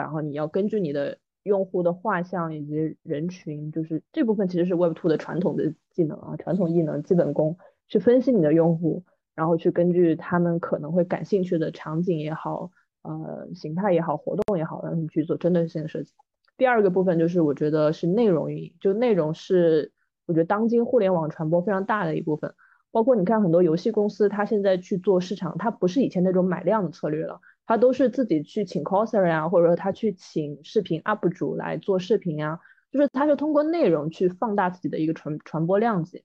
[0.00, 7.56] 然后你要根据你的用户的画像以及人群，就是这部分其实是 Web 2的传统的技能啊，传统技能、基本功，
[7.88, 12.70] 去分析你的用户，然后去根据他们可能会感兴趣的场景也好，
[13.02, 16.12] 呃，形态也好，活动也好，让你去做针对性的设计。
[16.56, 19.90] 第二个部分就是我觉得是内容运营，就内容是
[20.26, 22.54] 我觉得当今互联网传播非常大的一部分，
[22.92, 27.40] 包括你看很多游戏公司，它现在去做市场，它不是以前那种买量的策略了。
[27.72, 32.60] 他都是自己去请 coser 呀，或者说他去请视频 UP 主来做视频呀，
[32.90, 36.22] 就是他是通过内容去放大自己的一个传传播量级。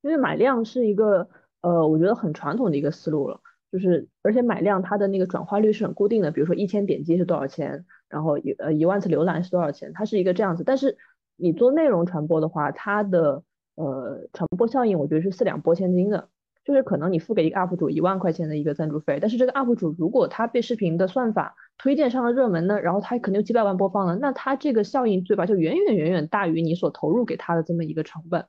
[0.00, 1.28] 因为买量是一个
[1.60, 10.64] 呃，我觉得很传统的一个思路了，就是而且买量它的那个转化率是很固定的，比如说一千点击是多少钱，然后一呃一万次浏览是多少钱，它是一个这样子。
[10.64, 10.96] 但是
[11.36, 13.42] 你做内容传播的话，它的
[13.74, 16.30] 呃传播效应，我觉得是四两拨千斤的。
[16.64, 28.46] 就是可能你付给一个 UP 主一万块钱的一个赞助费，但是这个 UP 主如果他被视频的算法推荐上了热门呢，然后他肯定有几百万播放了，那他这个效应对吧，就远远远远大于你所投入给他的这么一个成本。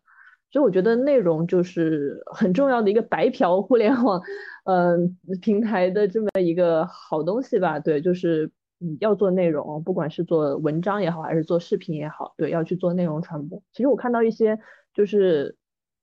[0.51, 4.21] 所以我觉得内容就是 很重要的一个白嫖互联网，
[4.65, 7.79] 嗯，平台的这么一个好东西吧。
[7.79, 13.63] 对，就是你要做内容，不管是做文章也好，还是做视频也好，对，要去做内容传播。
[13.71, 14.59] 其实我看到一些
[14.93, 15.57] 就是。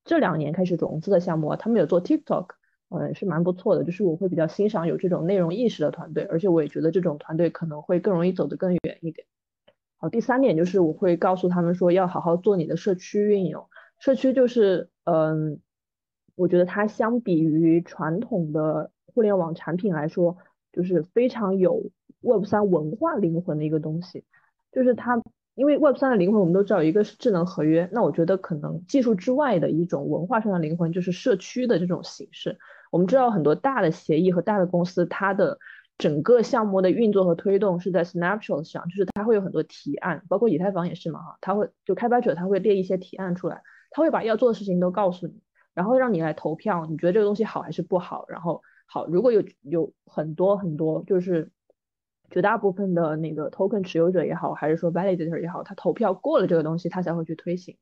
[0.05, 2.49] 这两年开始融资的项目啊，他们有做 TikTok，
[2.89, 3.85] 嗯，是蛮不错的。
[3.85, 9.27] 就是我会比较欣赏有这种内容意识的团队，而且我也觉得这种团队可能会更容易走得更远一点。
[9.99, 13.59] 好，第三点就是我会告诉他们说，要好好做你的社区运营。
[13.99, 15.61] 社区就是，嗯，
[16.35, 20.39] 我觉得它相比于传统的互联网产品来说，
[20.73, 21.91] 就是非常有
[22.23, 24.25] Web 三文化灵魂的一个东西，
[24.73, 25.23] 就是它。
[25.55, 32.59] 因为 Web 三的灵魂我们都知道，一个是智能合约，那我觉得可能技术之外的一种文化上的灵魂就是社区的这种形式。
[32.91, 35.59] 我们知道很多大的协议和大的公司，它的
[35.99, 45.43] 整个项目的运作和推动是在 Snapshots 上，就是它会有很多提案，包括以太坊也是嘛哈，它会就开发者他会列一些提案出来，他会把要做的事情都告诉你，
[45.75, 48.25] 然后让你来投票，你觉得这个东西好还是不好？
[48.29, 51.51] 然后好，如果有有很多很多就是。
[52.31, 57.77] 绝大部分的那个 token 持有者也好，还是说 validator 也好，他投票过了这个东西，他才会去推行。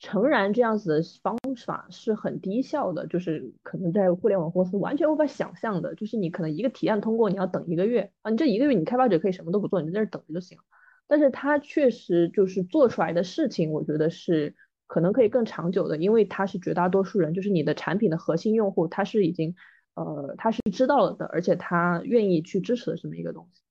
[0.00, 5.94] 诚然，这样子的方法是很低效的，就是可能在互联网公司完全无法想象的。
[5.94, 10.58] 就是你可能一个提案通过，你要等一个月啊，你这一个月你开发者可以什么都不做，你在这等着就行。
[11.06, 14.54] 但是它确实就是做出来的事情，我觉得是
[14.86, 19.54] 可能可以更长久的，因为它是绝大多数人，就是你的产品的核心用户，他是已经
[19.94, 23.63] 呃他是知道了的，而且他愿意去支持的这么一个东西。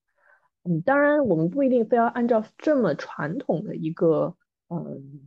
[0.64, 4.36] 嗯，当然我们不一定非要按照这么传统的一个
[4.70, 5.22] 嗯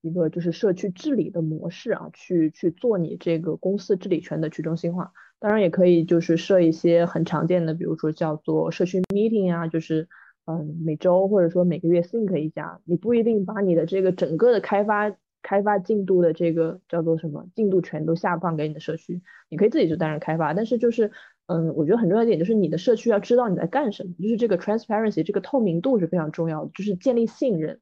[0.00, 5.12] 一个就是社区治理的模式啊，去去做你这个公司治理权的去中心化。
[5.38, 10.08] 当然也可以就是设一些很常见的，比如说叫做社区 meeting 啊，就是。
[10.50, 19.20] 嗯，每周或者说每个月 think 一下，你不一定把你的这个整个的开发开发进度的这个叫做什么进度全都下放给你的社区，
[19.50, 21.12] 你可以自己就担任开发，但是就是
[21.48, 27.80] 嗯，我觉得很重要一点就是你的社区要知道你在干什么，就是这个 transparency 这个透明度是非常重要的，就是建立信任，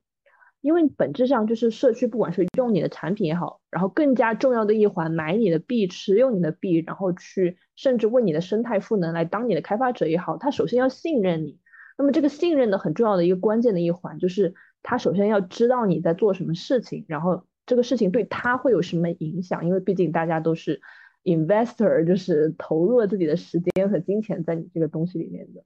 [0.61, 11.59] 因为本质上就是社区不管是用你的产品也好，然后更加重要的一环买你的币持有你的币，然后去甚至为你的生态赋能来当你的开发者也好，他首先要信任你。
[11.99, 14.55] 那么这个信任的很重要的一个关键的一环，就是
[14.85, 20.81] 他首先要知道你在做什么事情，然后这个事情对他会有什么影响，因为毕竟大家都是
[21.27, 25.63] investor，就是投入了自己的时间和金钱在你这个东西里面的。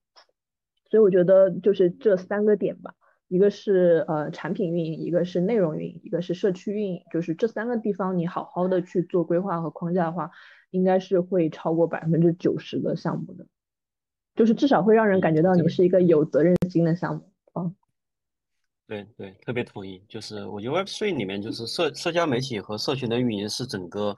[0.90, 2.94] 所以我觉得就是这三个点吧，
[3.28, 10.30] 一个是呃产品运营，一个是内容运营，一个是社区运营，就是这三个地方你好好的去做规划和框架的话，
[10.70, 13.46] 应该是会超过百分之九十的项目的。
[14.34, 17.70] 就是至少会让人感觉到你是一个有责任心的项目啊。
[18.86, 20.02] 对对，特别同意。
[20.08, 24.16] 就是我觉得 Web3 里面，就是社社交媒体和社群的运营是整个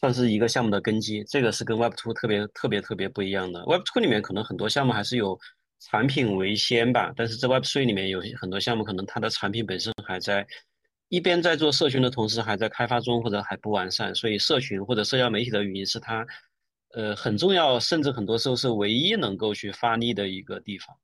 [0.00, 1.24] 算是一个项目的根基。
[1.24, 3.60] 这个是跟 Web2 特别特别特别不一样的。
[3.62, 5.38] Web2 里面可能很多项目还是有
[5.80, 10.46] 产品为先吧，但是在 Web3 里面有很多项目可能它的产品本身还在
[11.08, 16.26] 一边在做社群的同时还在开发中或者还不完善，所以社群或者社交媒体的运营是它。
[16.94, 20.96] 呃，很重要，甚至很多时候是唯一能够去发力的一个地方。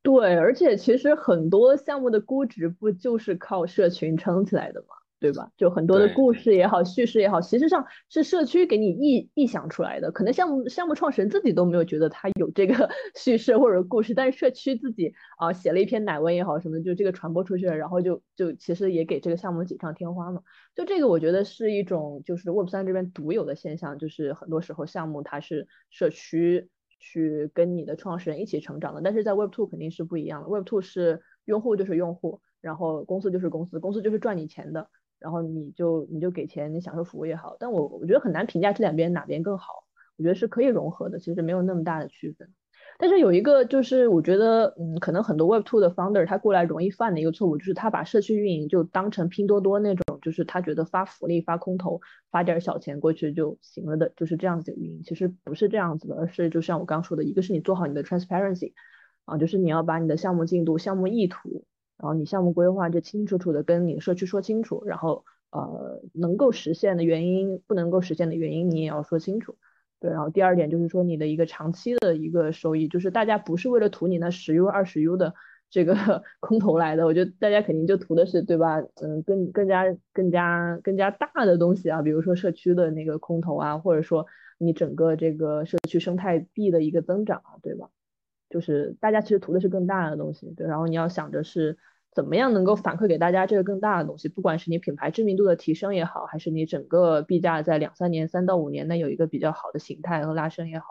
[0.00, 4.94] 对，而且其实很多项目的估值不就是靠社群撑起来的吗？
[5.24, 5.50] 对吧？
[5.56, 10.12] 就很多的故事也好，叙事也好，其实上是社区给你臆臆想出来的。
[10.12, 20.42] 可能项目项目创始人自己都没有觉得他有这个 叙事或者故事，但是社区自己啊写了一篇奶文也好什么，就这个传播出去了，然后就就其实也给这个项目锦上添花嘛。
[20.74, 26.68] 就这个我觉得是一种就是 Web 三这边独有的现象，就是很多时候项目它是社区
[27.00, 30.50] 去跟你的创始人一起成长的，但是在 Web two 肯定是不一样的。
[30.50, 34.88] Web two 是用户就是用户，然后公司就是公司，公司就是赚你钱的。
[35.18, 39.84] 然后你就你就给钱，你享受服务也好，但我我觉得很难评价这两边哪边更好，
[40.16, 42.48] 我觉得是可以融合的，其实没有那么大的区分。
[42.96, 52.00] 但是有一个就是我觉得，嗯，可能很多 Web Two 的 Founder 他过来容易犯的一个错误，就是他把社区运营就当成拼多多那种，就是他觉得发福利、发空投、
[52.30, 55.02] 发点小钱过去就行了的，就是这样子的运营。
[55.02, 58.74] 其实不是这样子的，而是就像我刚说的，一个是你做好你的 Transparency，
[59.24, 61.64] 啊，就是你要把你的项目进度、项目意图。
[61.98, 69.56] 然后你项目规划就清清楚楚的跟你社区说清楚，然后呃能够实现的原因，不能够实现的原因你也要说清楚。
[70.00, 75.32] 对，然后第二点就是说你的一个长期的一个收益，就是大家不是为了图你那十 U 二十 U 的
[75.70, 75.94] 这个
[76.40, 78.80] 空投来的，我觉得大家肯定就图的是对吧？
[78.96, 84.26] 嗯，更更加更加更加大的东西啊，比如说社区的那个空投啊，或者说
[84.58, 87.88] 你整个这个社区生态币的一个增长啊，对吧？
[88.54, 91.76] 就是大家其实图的是更大的东西，对，然后你要想着是
[92.12, 100.86] 怎么样能够反馈给大家这个更大的东西，不管是你品牌知名度的提升也好，还是你整个币价在两三年、三到五年内有一个比较好的形态和拉升也好，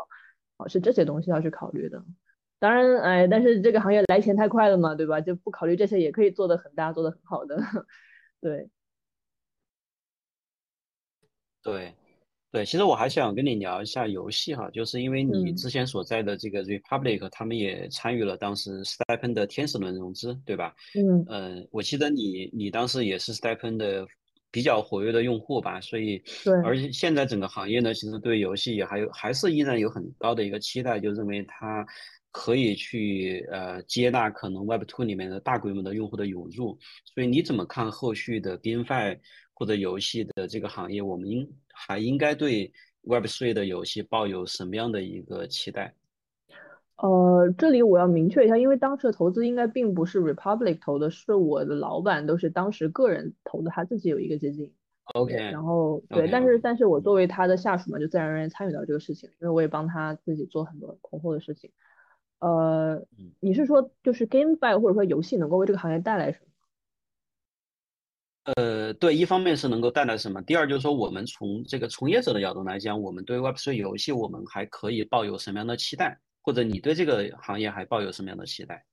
[0.58, 2.04] 哦，是这些东西要去考虑的。
[2.60, 5.22] 当然，哎，但是这个行业来钱太快了嘛，对吧？
[5.22, 7.58] 就不考虑这些也可以做的很大，做的很好的，
[8.42, 8.70] 对。
[11.64, 11.96] 对。
[12.54, 20.72] 对，其实我还想跟你聊一下游戏哈，就是因为你之前所在的这个 Republic，他们也参与了当时 Stephen 的天使轮融资，对吧？
[20.94, 24.06] 嗯，呃，我记得你你当时也是 Stephen 的
[24.52, 31.84] 比较活跃的用户吧，所以，对，而且现在整个行业呢，其实对游戏也还有还是依然有很高的一个期待，就认为它
[32.30, 36.78] 可以去呃接纳可能 Web Two 里面的大规模的用户的涌入，
[37.16, 39.18] 所以你怎么看后续的 GameFi？
[39.54, 42.72] 或者游戏的这个行业，我们应还应该对
[43.06, 45.94] Web3 的游戏抱有什么样的一个期待？
[46.98, 54.72] 呃，这里我要明确一下，因为当时的投资应该并不是 Republic 投的，是我的老板都是当时个人投的，他自己有一个基金。
[55.16, 55.36] OK。
[55.36, 61.72] 然后对，但是但是我作为他的下属嘛，就自然而然参与到这个事情，因为我也帮他自己做很多恐后的事情。
[62.40, 63.04] 呃，
[63.42, 66.48] 你是说就是 GameFi 或者说游戏能够为这个行业带来什么？
[68.44, 78.84] 呃，对，一方面是能够带来什么，第二就是说，我们从这个从业者的角度来讲，我们对 Web3 游戏，我们还可以抱有什么样的期待，或者你对这个行业还抱有什么样的期待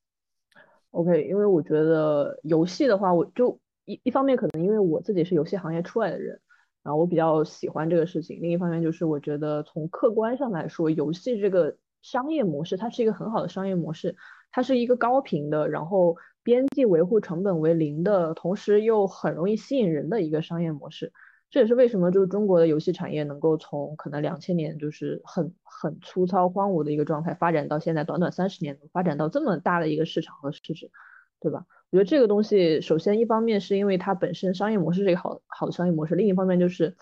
[0.92, 6.40] ？OK，因为我觉得游戏的话，我就一一方面可能因为我自己是游戏行业出来的人，
[6.84, 14.14] 然后我比较喜欢这个事情；另一方面就是我觉得从客观上来说，游戏这个商业模式它是一个很好的商业模式，
[14.52, 21.12] 它是一个高频的，然后边际维护成本为零的，同时又很容易吸引人的一个商业模式。
[21.50, 30.90] 这也是为什么就是中国的游戏产业能够从可能两千年就是很很粗糙荒芜的一个状态发展到现在短短三十年发展到这么大的一个市场和市值，
[31.40, 31.66] 对吧？
[31.90, 36.94] 我觉得这个东西首先一方面是因为它本身商业模式是一个好好的商业模式，另一方面就是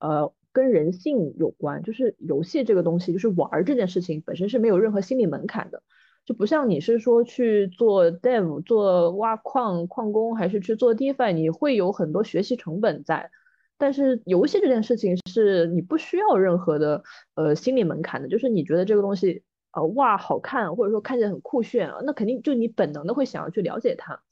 [0.00, 5.80] 呃跟人性有关，就是游戏这个东西就是玩这件事情本身是没有任何心理门槛的，
[6.24, 13.30] 就不像你是说去做 dev 做挖矿矿工还是去做 defi，你会有很多学习成本在。
[13.76, 17.02] 但是游戏这件事情是你不需要任何的
[17.34, 19.42] 呃心理门槛的，就是你觉得这个东西
[19.72, 24.22] 呃哇好看，或者说看起来很酷炫，那肯定就你本能的会想要去了解它。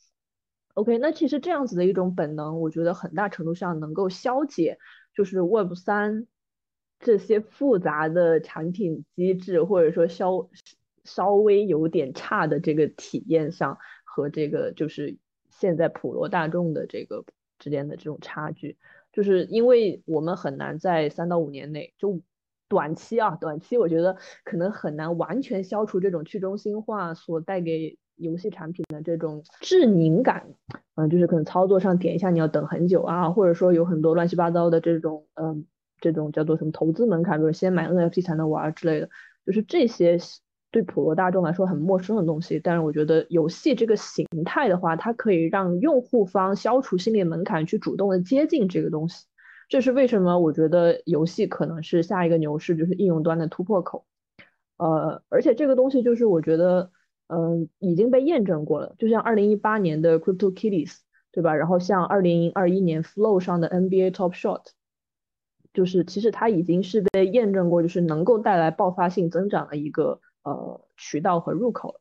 [0.75, 4.79] OK，那其实这样子的一种本能，我觉得很大程度上能够消解
[5.13, 6.29] 就是 Web 三
[7.01, 10.49] 这些复杂的产品机制，或者说消
[11.15, 15.17] 稍微有点差的这个体验上和这个就是
[15.51, 17.25] 现在普罗大众的这个
[17.59, 18.79] 之间的这种差距。
[19.13, 22.21] 就是因为我们很难在三到五年内，就
[22.69, 30.47] 短期啊，短期我觉得可能很难完全消除这种去中心化所带给游戏产品的这种致凝感，
[30.95, 35.67] 嗯，就是可能操作上点一下你要等很久啊，或者说有很多乱七八糟的这种，嗯，
[35.99, 39.11] 这种叫做什么投资门槛，比如先买 NFT 才能玩之类的，
[39.45, 40.19] 就是这些。
[40.73, 49.27] 对普罗大众来说很陌生的东西，但是我觉得游戏这个形态的话，它可以让用户方消除心理门槛，去主动的接近这个东西。
[49.69, 50.39] 这是为什么？
[50.39, 54.05] 我觉得游戏可能是下一个牛市，就是应用端的突破口。
[54.77, 56.93] 呃，而且这个东西就是我觉得，
[57.27, 58.95] 嗯，已经被验证过了。
[58.97, 60.99] 就像二零一八年的 Crypto Kitties，
[61.33, 61.55] 对吧？
[61.55, 64.63] 然后像二零二一年 Flow 上的 NBA Top Shot，
[65.75, 70.21] 就是其实它已经是被验证过，就是能够带来爆发性增长的一个。
[70.43, 72.01] 呃，渠道和入口。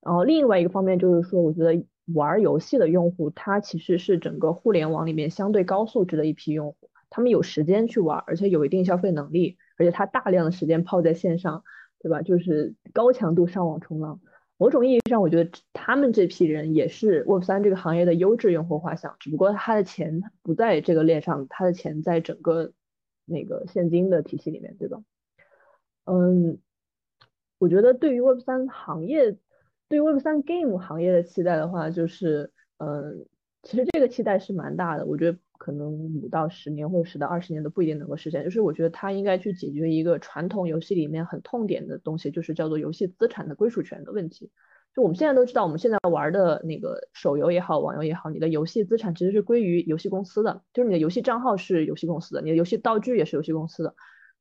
[0.00, 6.90] 然后另外一个方面就是说，我觉得玩游戏的用户，他其实是整个互联网里面相对高素质的一批用户。
[7.10, 11.64] 他们有时间去玩，而且有一定消费能力，而且他大量的时间泡在线上，
[12.00, 12.22] 对吧？
[12.22, 14.20] 就是高强度上网冲浪。
[14.58, 19.16] 某种意义上，我觉得他们这批人也是 Web 三这个行业的优质用户画像。
[19.18, 22.72] 只不过他的钱不在这个链上，他的钱在整个
[23.24, 25.00] 那个现金的体系里面，对吧？
[26.04, 26.58] 嗯。
[27.58, 29.34] 我觉得对于 Web 三行业，
[29.88, 33.26] 对于 Web 三 Game 行业的期待的话，就是，嗯，
[33.62, 35.06] 其实这个期待是蛮大的。
[35.06, 38.44] 我觉得可能五到十年或者十到二十年都不一定能够实现。
[38.44, 44.50] 就是我觉得它应该去解决一个传统游戏里面很痛点的东西，就是叫做游戏资产的归属权的问题。
[44.94, 53.94] 就我们现在都知道，我们现在玩的那个手游也好，网游也好，你的游戏资产其实是归于游戏公司的，就是你的游戏账号是游戏公司的，你的游戏道具也是游戏公司的，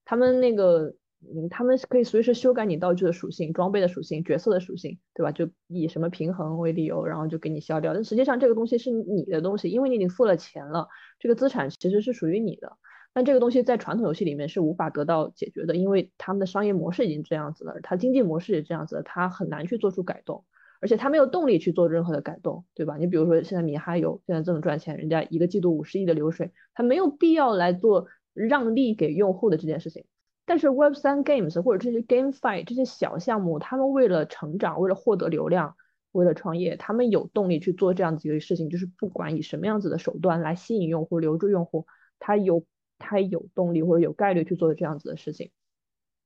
[0.04, 0.94] 他们那个。
[1.22, 5.32] 嗯，他们可以随时修改你道具的属性、装备的属性、角色的属性，对吧？
[5.32, 7.94] 就以什么平衡为理由，然后就给你消掉。
[7.94, 10.88] 但实际上这个东西是你的东西，因为你已经付了钱了，
[11.20, 12.78] 这个资产其实是属于你的。
[13.14, 20.44] 但这个东西在传统游戏里面是无法得到解决的，因为他们的商业模式已经这样子了，它经济模式也这样子，它很难去做出改动，
[20.82, 22.98] 而且它没有动力去做任何的改动，对吧？
[22.98, 30.04] 你比如说现在米哈游现在这么赚钱，人家一个季度五十亿的流水，它没有必要来做让利给用户的这件事情。
[30.48, 35.76] 但是 Web 三 Games 或者这些 game fight 这些小项目，他们为了成长，为了获得流量，
[36.12, 41.88] 为了创业，他们有动力去做这样子一个事情，就是不管以什么样子的手段来吸引用户、留住用户，
[42.20, 42.64] 他有
[43.00, 45.50] 他有动力或者有概率去做这样子的事情。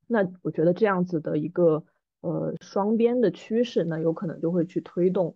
[0.05, 1.85] 那我觉得这样子的一个
[2.19, 5.35] 呃双边的趋势，那有可能就会去推动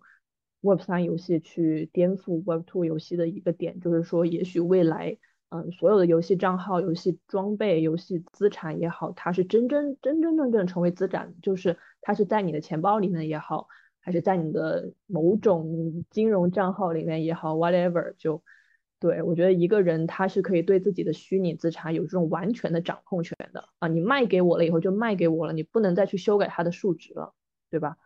[0.60, 5.16] Web 三游戏去颠覆 Web two 游戏的一个点，就是说也许未来。
[5.50, 13.68] 嗯，所有的游戏账号、游戏装备、游戏资产也好，它是真真真真正正成为资产，就是它是在你的钱包里面也好，
[14.00, 18.42] 还是在你的某种金融账号里面也好，whatever，就
[18.98, 27.32] 对我觉得一个人他是可以对自己的虚拟资产有这种完全的掌控权的啊，你卖给我了以后就卖给我了，你不能再去修改它的数值了，
[27.70, 27.96] 对吧？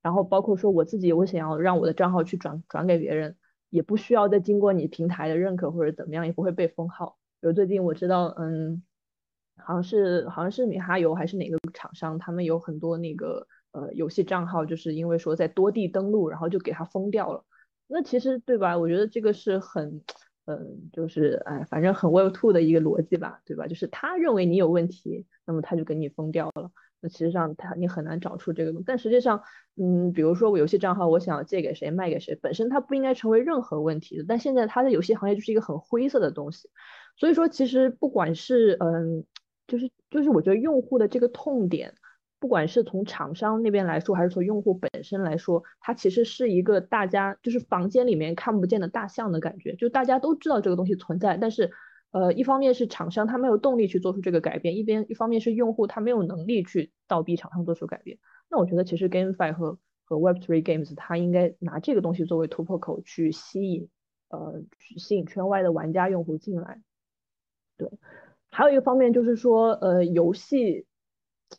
[0.00, 3.36] 然后包括说我自己，我想要让我的账号去转转给别人。
[3.74, 7.18] 也不需要再经过你平台的认可或者怎么样，也不会被封号。
[7.40, 8.80] 比如最近我知道，嗯，
[9.56, 17.44] 好像是好像是米哈游还是哪个厂商，他们有很多那个呃游戏账号，就是因为说在多地登录，然后就给他封掉了。
[17.88, 18.78] 那其实对吧？
[18.78, 20.00] 我觉得这个是很，
[20.44, 23.66] 嗯，就是哎，反正很 Web Two 的一个逻辑吧，对吧？
[23.66, 26.70] 就是他认为你有问题，那么他就给你封掉了。
[27.04, 28.82] 那其实上它你很难找出这个东。
[28.86, 29.42] 但实际上，
[29.76, 34.24] 嗯，比如说我游戏账号，我想借给谁卖给谁，本身它不应该成为任何问题的。
[34.26, 36.70] 但现在它的游戏行业就是一个很灰色的东西，
[37.16, 39.24] 所以说其实不管是嗯，
[39.66, 41.94] 就是就是我觉得用户的这个痛点。
[42.40, 51.70] 不管是从厂商那边来说，还是从用户本身来说，它其实是一个大家就是房间里面看不见的大象的感觉，就大家都知道这个东西存在，但是，
[52.14, 58.18] 呃，一方面是厂商他没有动力去做出这个改变，一边一方面是用户他没有能力去倒逼厂商做出改变。
[58.48, 63.88] 那我觉得其实 GameFi 和和 Web3 Games 它应该拿这个东西作为突破口去吸引，
[64.28, 66.80] 呃，去吸引圈外的玩家用户进来。
[67.76, 67.90] 对，
[68.48, 70.86] 还有一个方面就是说，呃，游戏。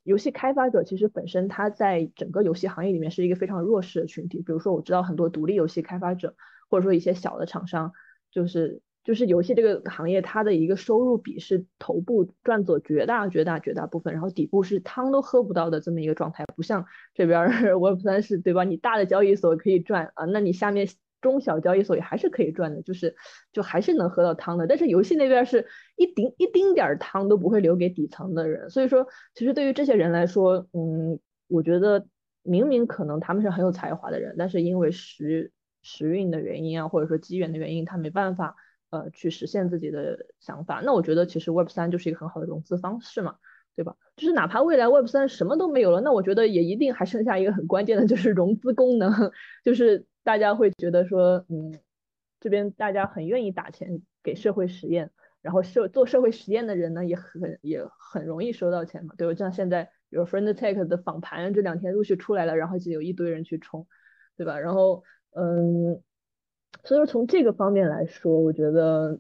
[0.03, 4.40] 游戏开发者其实本身他在整个游戏行业里面是一个非常弱势的群体。
[4.41, 6.36] 比如说，我知道很多独立游戏开发者，
[6.69, 7.94] 或者说一些小的厂商，
[8.30, 16.44] 就是就是游戏这个行业它的一个收入比是头部赚走绝大绝大绝大部分，然后底部是汤都喝不到的这么一个状态。
[16.57, 17.48] 不像这边
[17.80, 18.65] Web 三是对吧？
[18.65, 20.90] 你大的交易所可以赚啊，那你下面。
[21.22, 23.15] 中小交易所也还是可以赚的，就是
[23.52, 24.68] 就还是能喝到汤的。
[24.68, 25.65] 但是游戏那边是
[25.95, 32.06] 一丁一丁点儿汤都不会留给底层的人，所以说其实对于这些人来说，嗯，我觉得
[32.44, 35.52] 明明可能他们是很有才华的人，但是因为时
[35.82, 38.56] 时运的原因啊，或者说机缘的原因，他没办法
[39.02, 40.82] 呃去实现自己的想法。
[40.84, 43.36] 那我觉得其实 Web 三就是一个很好的融资方式嘛，
[43.76, 43.96] 对吧？
[44.16, 49.12] 就是哪怕未来 Web 三什么都没有了，那我觉得也一定还剩下一个很关键的就是融资功能，
[49.64, 50.06] 就是。
[50.26, 51.78] 大家会觉得说，嗯，
[52.40, 55.12] 这边大家很愿意打钱给社会实验，
[55.44, 59.36] 然后社做社会实验的人呢，也很也很容易收到钱嘛，对吧？
[59.36, 63.86] 就像现在，比如 Friend Tech 的访谈这两天陆续出来了，然后就有一堆人去冲，
[64.36, 64.58] 对吧？
[64.58, 65.04] 然后，
[65.36, 66.02] 嗯，
[66.84, 69.19] 所以说从这个方面来说，我觉得，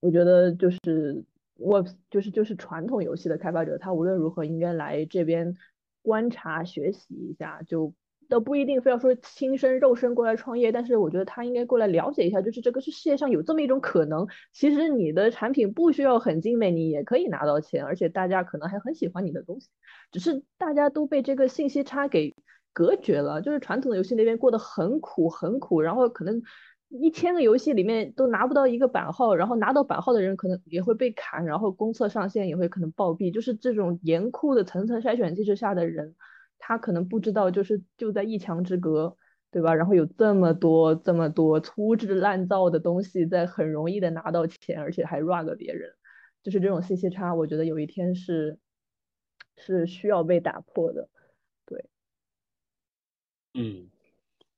[0.00, 1.24] 我觉得就是
[1.58, 5.56] 我就是就是传统游戏的开发者，他无论如何应该来这边
[6.02, 7.92] 观察学习一下，就。
[8.28, 19.68] 都不一定非要说亲身肉身过来创业，但是我觉得他应该过来了解一下，就是这个是世界上有这么一种可能，其实你的产品不需要很精美，你也可以拿到钱，而且大家可能还很喜欢你的东西，
[20.10, 22.34] 只是大家都被这个信息差给
[22.72, 26.42] 隔绝了，就是传统的游戏那边过得很苦很苦，然后可能
[26.88, 36.14] 一千个游戏里面都拿不到一个版号，然后拿到版号的人可能也会被砍，然后公测上线也会可能暴毙，就是这种严酷的层层筛选机制下的人。
[36.58, 39.16] 他可能不知道，就是就在一墙之隔，
[39.50, 39.74] 对吧？
[39.74, 45.90] 然后有这么多这么多粗制滥造的东西，在很容易的拿到钱，而且还 rug 别人，
[46.42, 48.58] 就是这种信息差，我觉得有一天是
[49.56, 51.08] 是需要被打破的，
[51.66, 51.84] 对。
[53.54, 53.88] 嗯，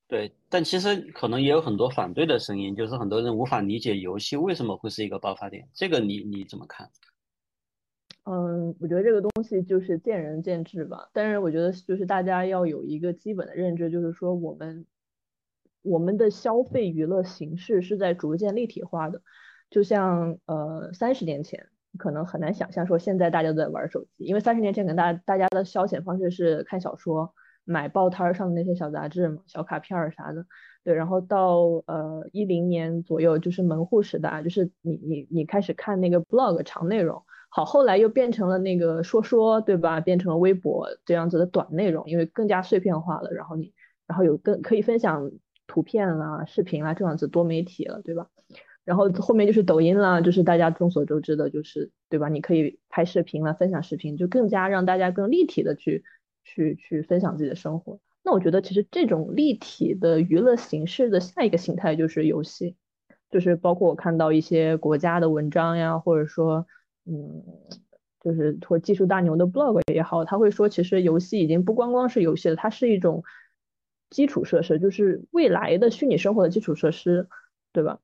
[0.09, 6.89] 对，但其实可能也有很多反对的声音，就是很多人无法理解游戏为什么会是一个爆发点，这个你你怎么看？
[8.25, 11.11] 嗯，我觉得这个东西就是见仁见智吧。
[11.13, 14.87] 但是我觉得就是大家要有一个基本的认知，就是说我们
[15.83, 19.21] 我们的消费娱乐形式是在逐渐立体化的。
[19.71, 21.69] 就像呃三十年前，
[21.99, 27.35] 可能很难想象说现在大家都在玩手机，因为三十年前可能大大家的消遣方式是看小说、
[27.69, 30.47] 买报摊上的那些小杂志嘛、小卡片儿啥的。
[30.85, 37.23] 对，然后到呃一零年左右就是门户时代，就是你你你开始看那个 blog 长内容。
[37.51, 40.01] 好，后来又变成了那个说说，对吧？
[40.01, 43.31] 变成了微博这样子的短内容，因为更加碎片化了。
[43.33, 43.75] 然后你，
[44.07, 45.31] 然后有更可以分享
[45.67, 48.29] 图片啦、视频啦这样子多媒体了，对吧？
[48.85, 52.31] 然后后面就是抖音啦，就是大家众所周知的，就是对吧？
[52.31, 56.05] 你可以拍视频啦、分享视频，就更加让大家更立体的去
[56.55, 58.01] 去去分享自己的生活。
[58.25, 62.77] 那我觉得其实这种立体的娱乐形式的下一个形态就是游戏，
[63.31, 66.67] 就是包括我看到一些国家的文章呀，或者说。
[67.11, 67.43] 嗯，
[68.21, 73.25] 就是或技术大牛的 blog 也好，他会说，其实游戏已经不光光是游戏了，它是一种
[74.11, 77.27] 基础设施，就是未来的虚拟生活的基础设施，
[77.73, 77.99] 对吧？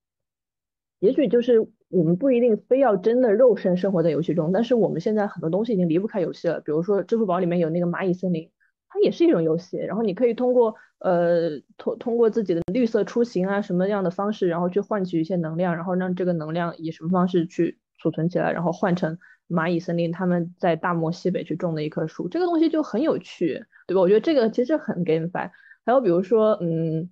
[0.98, 6.60] 也许就是我们不一定非要真的肉身生活在游戏中，但是我们现在很多东西已经离不开游戏了。
[6.60, 8.50] 比如说支付宝里面有那个蚂蚁森林，
[8.88, 17.78] 它也是一种游戏，然后你可以通过呃通通过自己的绿色出行啊什么样的方式，然后去换取一些能量，然后让这个能量以什么方式去。
[17.96, 19.16] 储存起来，然后换成
[19.48, 24.00] 蚂蚁森林，他们在大漠西北去种的一棵树，这个东西就很有趣，对吧？
[24.02, 25.50] 我觉得这个其实很 gamefi。
[25.86, 27.08] 还有比如说，嗯，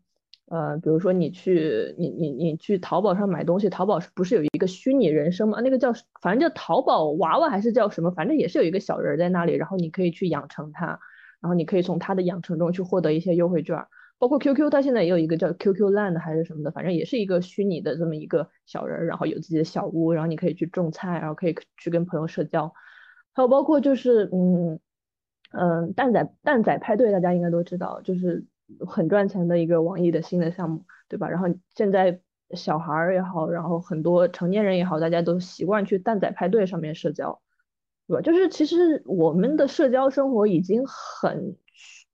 [0.53, 5.63] 呃，比如说你去你你你去淘宝上买东西，淘宝不是有一个虚拟人生吗？
[5.63, 8.11] 那个叫反正叫淘宝娃娃还是叫什么？
[8.11, 10.87] 反正也是有一个小人在那里，然后你可以去养成它，
[11.41, 13.83] 然后你可以从它的养成中去获得一些优惠券。
[14.19, 22.73] 包括 QQ，它现在也有一个叫 QQ Land 还是什么的，反正也是一个虚拟的这么一个小人，然后有自己的小屋，然后你可以去种菜，然后可以去跟朋友社交。
[23.33, 24.79] 还有包括就是，嗯，
[25.53, 28.45] 嗯，蛋仔蛋仔派对大家应该都知道，就是
[28.81, 31.29] 很赚钱的一个网易的新的项目，对吧？
[31.29, 32.21] 然后现在
[32.55, 37.41] 小孩儿也好，然后很多成年人也好，大家都习惯去蛋仔派对上面社交，
[38.07, 38.21] 对吧？
[38.21, 41.57] 就是其实我们的社交生活已经很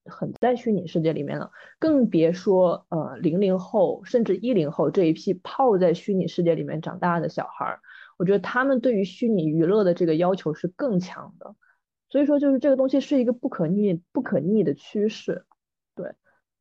[0.04, 7.80] 很在虚拟世界里面了，更别说呃零零后甚至一零后这一批泡在虚拟世界里面长大的小孩儿，
[8.16, 11.54] 我觉得他们对于虚拟娱乐的这个要求是更强的。
[12.10, 15.44] 所以说，就是这个东西是一个不可逆、不可逆的趋势，
[15.94, 16.14] 对。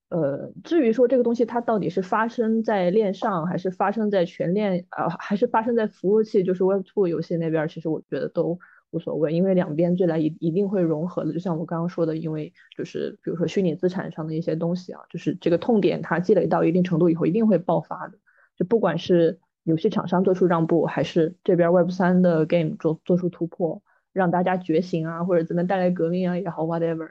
[0.10, 8.58] 呃，至于说这个东西它到底是发生在链上，还是发生在全链，呃，还是发生在服务器，就是 Web2 游戏那边，其实我觉得都
[8.92, 11.34] 无所谓，因为两边最来一一定会融合的。
[11.34, 18.18] 就像我刚刚说的，因为就是比如说虚拟资产上的一些东西啊，就是这个痛点它积累到一定程度以后，一定会爆发的。
[18.56, 23.82] 就不管是游戏厂商做出让步，还是这边 Web3 的 game 做做出突破。
[24.14, 27.10] 让大家觉醒啊，或者怎么带来革命啊也好，whatever，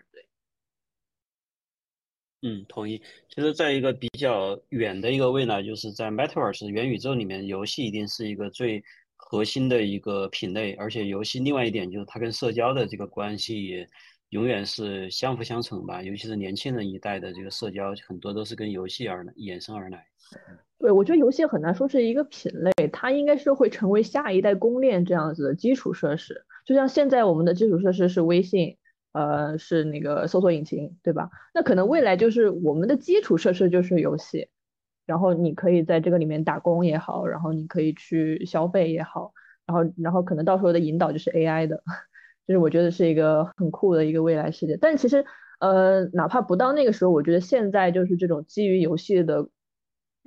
[2.43, 3.01] 嗯，同意。
[3.29, 8.83] 其实，在一个比较远的一个未来，就是在 Metaverse 元宇宙里面，游戏一定是一个最
[9.17, 10.75] 核心的一个品类。
[10.75, 13.89] 而且，游戏另外一点就是它跟社交的这个关系也
[14.31, 16.03] 永远是相辅相成吧。
[16.03, 20.05] 尤其是年轻人一代的这个社交，很多都是跟游戏而衍生而来。
[20.79, 26.45] 对，我觉得游戏很难说是一个品类，它应该是会成为下一代公链这样子的基础设施。
[26.67, 28.77] 就像现在我们的基础设施是微信，
[29.17, 31.31] 呃，是那个搜索引擎，对吧？
[31.55, 34.49] 那可能未来就是我们的基础设施就是游戏，
[35.07, 39.33] 然后你可以在这个里面打工也好，然后你可以去消费也好，
[39.67, 41.83] 然后然后可能到时候的引导就是 AI 的，
[42.47, 44.77] 就是我觉得是一个很酷的一个未来世界。
[44.77, 45.25] 但其实，
[45.61, 49.49] 呃，哪怕不到那个时候，我觉得现在就是这种基于游戏的。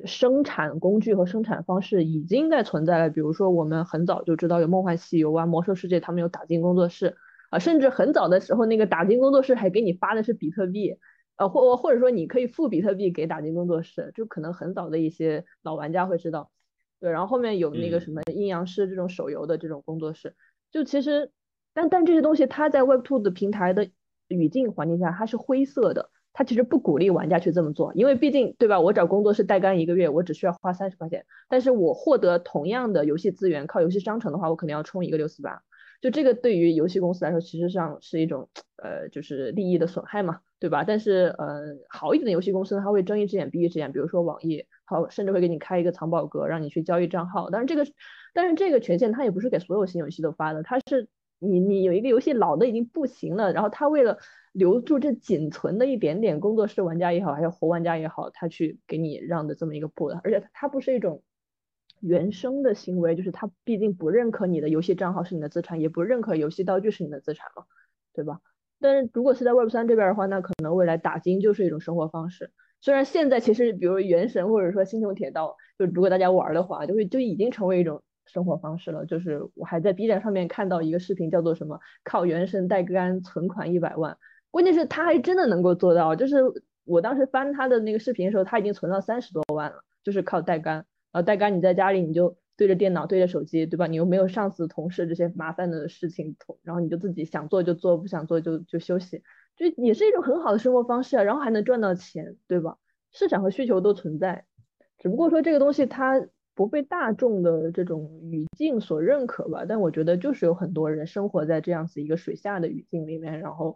[0.05, 7.17] 生产工具和生产方式已经在存在了，比如说我们很早就知道有梦幻西游啊、魔兽世界，他们有打金工作室
[7.49, 10.97] 啊，甚至很早的时候那个打金工作室还给你发的是比特币，
[11.37, 16.51] 呃或或者说你可以付比特币给打金工作室，就可能很早的一些老玩家会知道，
[16.99, 20.35] 对，然后后面有那个什么阴阳师这种手游的这种工作室，
[20.71, 21.31] 就其实
[21.73, 23.89] 但但这些东西它在 Web2 的平台的
[24.27, 26.09] 语境环境下它是灰色的。
[26.31, 28.79] 它其实不鼓励玩家去这么做，因为毕竟，对吧？
[28.79, 35.63] 我找工作室代干一个月，我只需要花三十块钱，但是我获得同样的游戏资源，靠游戏商城的话，我肯定要充一个六四八。
[36.01, 40.83] 就这个对于游戏公司来说，其实上是一种呃，就是利益的损害嘛，对吧？
[40.83, 47.49] 但是呃，好一点的游戏公司呢，它会睁一只眼闭一只眼，比如说网易，好，甚至会给你开一个藏宝阁，让你去交易账号。
[47.49, 47.85] 但是这个，
[48.33, 51.09] 但是这个权限它也不是给所有新游戏都发的，它是
[51.39, 54.17] 你你有一个游戏老的已经不行了，然后它为了。
[54.51, 61.21] 留住这仅存的一点点工作室玩家也好，还有活玩家也好，他去给你让的这么一个步，而且它不是一种
[61.99, 67.63] 原生的行为，就是他毕竟不认可你的游戏账号是你的资产，也不认可游戏道具是你的资产嘛，
[68.13, 68.39] 对吧？
[68.79, 72.51] 但是如果是在 Web 三这边的话，那可能未来打金就是一种生活方式。
[72.81, 78.01] 虽然现在其实比如原神或者说星穹铁道，就如果大家玩的话，就会就已经成为一种。
[78.31, 84.15] 生活方式了，就是我还在 B 站上面看到一个视频，叫做什么靠原神代干存款一百万。
[84.51, 86.35] 关键是他还真的能够做到，就是
[86.85, 90.85] 我当时翻他的那个视频的时候，他已经存到三十多万了，就是靠代干。
[91.11, 93.87] 然后代干，你在家里你就对着电脑对着手机，对吧？
[93.87, 99.23] 你又没有上司同事这些麻烦的事情，然后你就自己想做就做，不想做就就休息，
[99.55, 101.23] 就也是一种很好的生活方式啊。
[101.23, 102.77] 然后还能赚到钱，对吧？
[103.11, 104.45] 市场和需求都存在，
[104.97, 109.65] 只不过说这个东西它不被大众的这种语境所认可吧。
[109.67, 113.75] 但我觉得就是有很多人生活在这样子一个水下的语境里面，然后。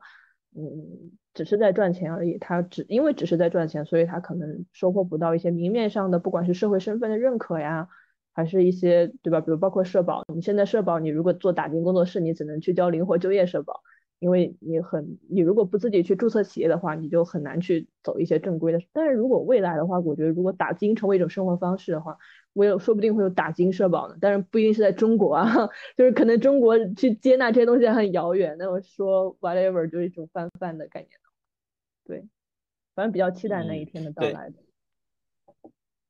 [0.55, 2.37] 嗯，只是在赚钱而已。
[2.37, 7.87] 他只因为只是在赚钱，所以他可能收获不到一些明面上的，不管是社会身份的认可呀，
[8.33, 9.41] 还是一些对吧？
[9.41, 13.81] 比如包括社保，你现在社保，你如果做打金工作室，你只能去交灵活就业社保，
[14.19, 18.79] 因为你很，你如果不自己去注册企业的话，你就很难去走一些正规的。
[18.93, 22.17] 但是如果未来的话，我觉得如果打金成为一种生活方式的话，
[22.53, 25.45] 我有说不定会有打金社保呢，但是不一定是在中国啊，
[25.97, 28.55] 就是可能中国去接纳这些东西很遥远。
[28.57, 31.09] 那我说 whatever 就是一种泛泛的概念，
[32.05, 32.27] 对，
[32.95, 34.55] 反正比较期待那一天的到来的。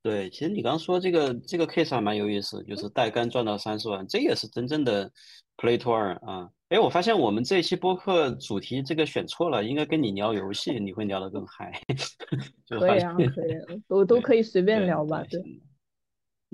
[0.02, 5.10] 对，其实你刚刚说这个这个 case 还蛮有意思，就是带杆赚到三十万，这也是真正的
[5.56, 6.50] play to earn 啊。
[6.68, 11.72] 哎，我发现我们这一期播客主题这个选错了，应该跟你聊游戏，你会聊得更嗨。
[12.68, 15.42] 可以啊，可以，我都可以随便聊吧，对。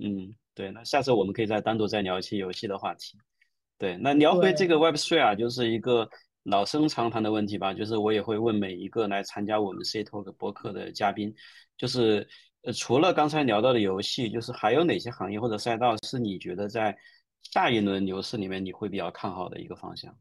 [0.02, 3.18] 嗯，对，那下次我们可以再单独再聊一期游戏的话题。
[3.78, 6.10] 对，那聊回这个 Web Three 啊，就是一个
[6.44, 11.34] 老生常谈的问题吧，就是我也会问每一个来参加我们 C Talk 博客的嘉宾，
[11.78, 12.28] 就是
[12.64, 16.98] 呃，除了刚才聊到的游戏，就是还有哪些行业或者赛道是你觉得在
[17.42, 20.14] 下一轮牛市里面你会比较看好的一个方向？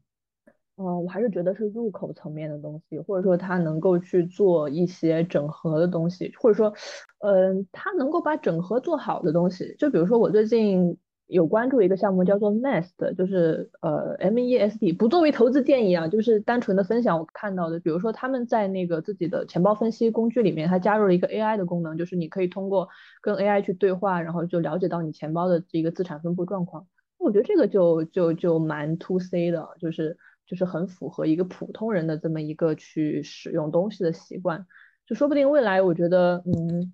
[0.81, 6.73] 嗯，我还是觉得是入口层面的东西，或者说它能够去做一些整合的东西，或者说，
[7.19, 9.75] 嗯，它能够把整合做好的东西。
[9.77, 10.97] 就比如说我最近
[11.27, 17.77] 有关注一个项目叫做 Nest，就是呃 M E S T，不作为投资建议啊，就是单纯的分享我看到的。
[17.81, 22.87] 比如说他们在那个自己的钱包分析工具里面，它加入了一个 A I 的功能，就是你可以通过
[23.21, 26.87] 跟 A I 去对话，然后就了解到你钱包的这个资产分布状况。
[27.17, 30.15] 我觉得这个就就就蛮 to C 的，就是。
[30.49, 34.65] 就是很符合一个普通人的这么一个去使用东西的习惯，
[35.05, 36.91] 就说不定未来我觉得，嗯，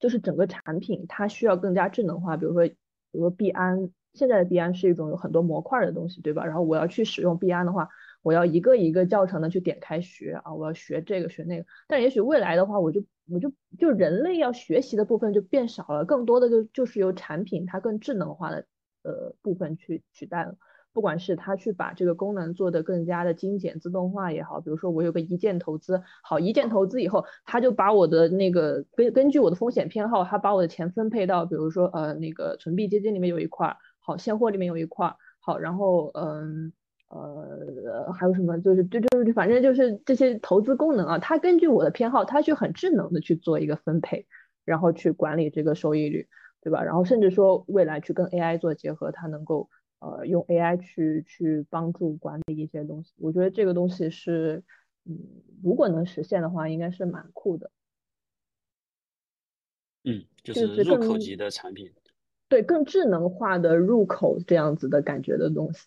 [0.00, 2.74] 就是整个产品它需要更加智能化，比如说，比
[3.12, 6.46] 如说币安，现在的币安是一种有很多模块的东西，对吧？
[6.46, 7.86] 然后我要去使用币安的话，
[8.22, 18.66] 我要一个一个教程的去点开学啊，我要学这个学那个，但也许未来的话，我就我就就人类要学习的部分就变少了，更多的就就是由产品它更智能化的
[19.02, 20.56] 呃部分去取代了。
[20.96, 36.72] 不管是他去把这个功能做得更加的精简、自动化也好，比如说我有个一键投资，好一键投资以后，他就把我的那个根根据我的风险偏好，他把我的钱分配到，比如说呃那个存币基金里面有一块，好现货里面有一块，好然后嗯
[37.10, 44.26] 呃还有什么就是就就是反正就是这些投资功能啊，他根据我的偏好，他去很智能的去做一个分配，
[44.64, 46.26] 然后去管理这个收益率，
[46.62, 46.82] 对吧？
[46.82, 49.68] 然后甚至说未来去跟 AI 做结合，它能够。
[49.98, 54.62] 呃，用 AI 去去帮助管理一些东西，我觉得这个东西是，
[55.04, 55.18] 嗯，
[55.62, 57.70] 如果能实现的话，应该是蛮酷的。
[60.04, 61.92] 嗯，就是入口级的产品。
[62.48, 65.86] 对，更智能化的入口这样子的感觉的东西。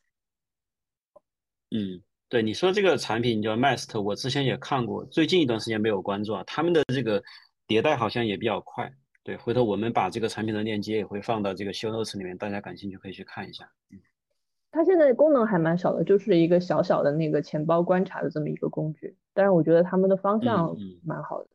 [1.72, 7.24] 嗯，对，你说这个产品叫 Mast，我之前也看过，最近一段时间没有关注啊，他们的这个
[7.68, 8.92] 迭代好像也比较快。
[9.24, 13.70] 对，回头我们把这个产品的链接也会放到这个 show notes 里面，大家感兴趣可以去看一下。
[13.92, 14.00] 嗯，
[14.72, 21.48] 它现在功能还蛮少的，就是一个小小的那个钱包观察的这么一个工具，但是我觉得他们的方向蛮好的。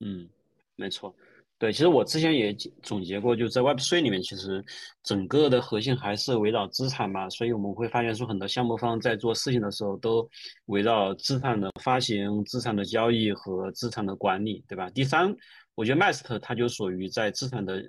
[0.00, 0.28] 嗯，
[0.76, 1.14] 没错。
[1.56, 4.62] 对，其实我之前也总结过，就在 Web3 里面，其实
[5.02, 10.28] 整个的核心还是围绕资产嘛，所以我们会发现说很多项目方在做事情的时候都
[10.66, 14.90] 围绕资产的发行、资产的交易和资产的管理，对吧？
[14.90, 15.34] 第三。
[15.74, 17.82] 我觉得 Mast 它就属于在资产的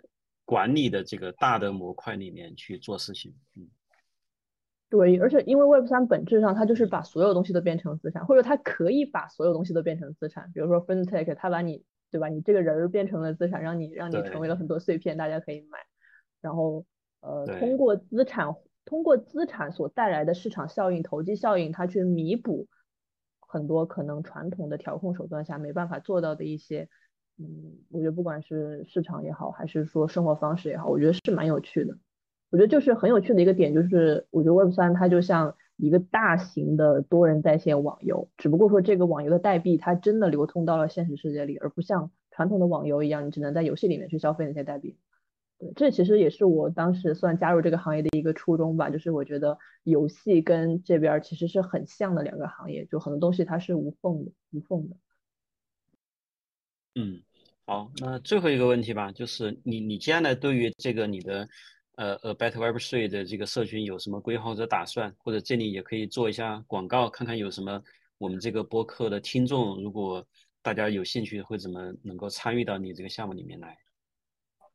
[0.44, 3.68] 管理的这个大的模块里面去做事情，嗯，
[4.90, 15.80] 对，而且因为 Web 三本质上它就是把所有东西都变成资产，或者它可以把所有东西都变成资产，比如说 FinTech，它把你对吧，你这个人变成了资产，让你让你成为了很多碎片，大家可以买，
[16.42, 16.86] 然后
[17.22, 22.68] 呃通过资产通过资产所带来的市场效应、投机效应，它去弥补
[23.40, 26.90] 很多可能传统的调控手段下没办法做到的一些。
[27.38, 31.98] 嗯，我觉得不管是市场也好，还是说生活方式也好，我觉得是蛮有趣的。
[32.50, 44.98] 我觉得就是很有趣的一个点，就是我觉得 Web 三它就像一个大型的多人在线网游，只不过说这个网游的代币它真的流通到了现实世界里，而不像传统的网游一样，你只能在游戏里面去消费那些代币。
[45.58, 54.96] 对，这其实也是我当时算加入这个行业的一个初衷吧，就是我觉得游戏跟这边其实是很像的两个行业，就很多东西它是无缝的，无缝的。
[56.98, 57.24] 嗯，
[57.68, 61.50] 好，那最后一个问题吧，就是你你接下来对于这个你的
[61.96, 65.12] 呃呃 Better Web Three 的这个社群有什么规划或者打算？
[65.18, 67.82] 或者这里也可以做一下广告，看看有什么
[68.20, 70.24] 我们这个播客的听众，如果
[70.62, 73.76] 大家有兴趣，会怎么能够参与到你这个项目里面来？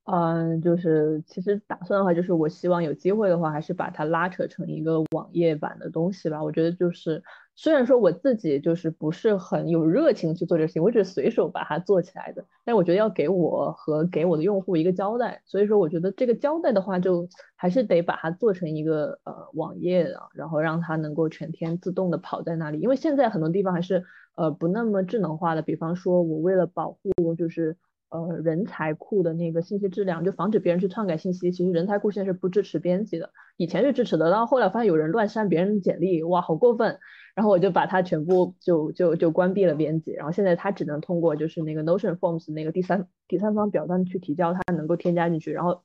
[0.05, 6.43] 嗯，就是其实打算的话，就是我希望有机会的话，还是把它拉扯成一个网页版的东西吧。
[6.43, 7.23] 我觉得就是
[7.63, 12.43] 虽然说我自己就是不是很有热情去做这个事情，我只是随手把它做起来的。
[12.65, 22.81] 但我觉得要给我和给我的用户一个交代，所以说我觉得这个交代的话，就还是得把它做成一个呃网页啊，然后让它能够全天自动的跑在那里。
[22.81, 24.05] 因为现在很多地方还是
[24.37, 27.77] 呃不那么智能化的，比方说我为了保护就是。
[28.11, 31.53] 呃，人才库的那个信息质量，就防止别人去篡改信息。
[31.53, 36.99] 其实人才库现在是不支持编辑的，以前是支持的，然后后来发现有人乱删别人的简历，哇，好过分！
[37.37, 40.11] 然后我就把它全部就就就关闭了编辑。
[40.13, 45.53] 然后现在它只能通过就是那个 Notion Forms 那个第三第三方表单去提交，它能够添加进去。
[45.53, 45.85] 然后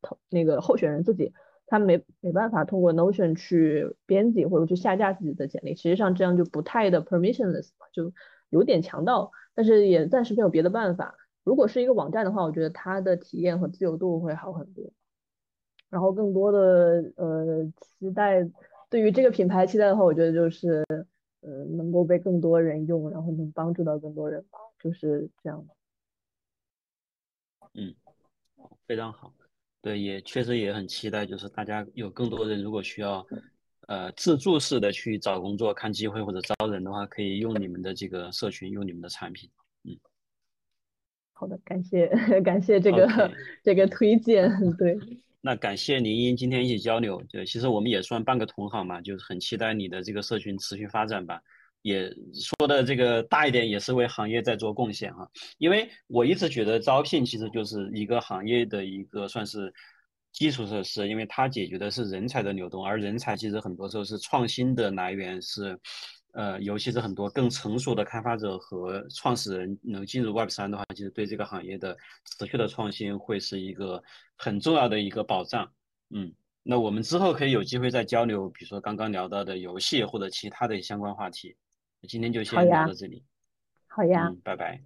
[0.00, 1.34] 投那个候选人自己
[1.66, 5.76] 他没没办法通过 Notion 去编辑或者去下架自己的简历。
[5.76, 8.10] 实际上这样就不太的 permissionless 就
[8.48, 11.14] 有点强盗，但是也暂时没有别的办法。
[11.48, 14.84] 如果是一个网站的话，我觉得它的体验和自由度会好很多。
[15.88, 17.64] 然后更多的呃
[17.98, 18.46] 期待，
[18.90, 20.84] 对于这个品牌期待的话，我觉得就是
[21.40, 25.74] 呃能够被更多人用，然后能帮助到更多人吧，就是这样的。
[27.72, 27.94] 嗯，
[28.86, 29.32] 非常好。
[29.80, 33.26] 对，也确实也很期待，就是大家有更多人如果需要
[33.86, 39.50] 呃自助式的去找工作、看机会或者招人的话，可以用你们的这个社群，用你们的产品。
[41.38, 42.08] 嗯，好的，感谢
[42.42, 43.30] 感谢这个
[43.62, 44.50] 这个推荐。
[44.76, 44.98] 对，
[45.40, 47.22] 那感谢林英今天一起交流。
[47.30, 51.40] 对，其实我们也算半个同行嘛，就是很期待你的这个社群持续发展吧。
[51.82, 55.28] 也说的这个大一点，也是为行业在做贡献哈。
[55.58, 59.72] 因为我一直觉得招聘其实就是一个行业的一个算是
[60.32, 65.78] 基础设施，因为它解决的是人才的流动，而人才其实很多时候是创新的来源，是
[66.38, 74.00] 呃，尤其是很多更成熟的开发者和创始人能进入 Web 三的话，其实对这个行业的持续的创新会是一个
[74.36, 75.68] 很重要的一个保障。
[76.10, 76.32] 嗯，
[76.62, 81.56] 那我们之后可以有机会再交流，比如说刚刚聊到的游戏或者其他的相关话题。
[82.08, 83.24] 今天就先聊到这里，
[83.88, 84.80] 好呀，拜拜，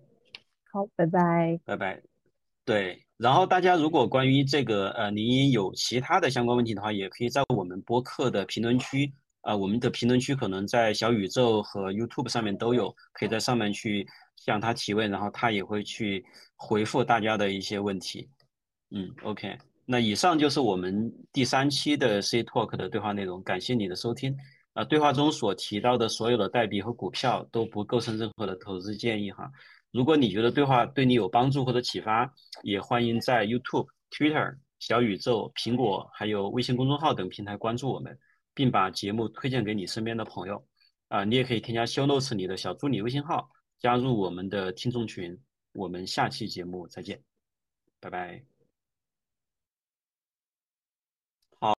[0.73, 2.03] 好，拜拜，拜拜。
[2.65, 9.13] 对，然后大家如果关于这个呃，您有其他的相关问题的话，也可以在我们播客的评论区
[9.43, 14.07] 啊，我们的评论区可能在小宇宙和 YouTube 上面都有，可以在上面去
[14.37, 16.25] 向他提问，然后他也会去
[16.57, 18.29] 回复大家的一些问题。
[18.91, 24.37] 嗯，OK，那以上就是我们第三期的 C Talk 的对话内容，感谢你的收听。
[24.75, 29.51] 啊，对话中所提到的所有的代币和股票都不构成任何的投资建议哈。
[29.91, 32.33] 如果你觉得对话对你有帮助或者启发，
[32.63, 38.19] 也欢迎在 YouTube、Twitter、小宇宙、苹果还有微信公众号等平台关注我们，
[38.55, 40.67] 并把节目推荐给你身边的朋友。
[41.09, 45.39] 啊，你也可以添加修 Notes 里的小助理微信号，加入我们的听众群。
[45.73, 47.23] 我们下期节目再见，
[48.01, 48.52] 拜拜。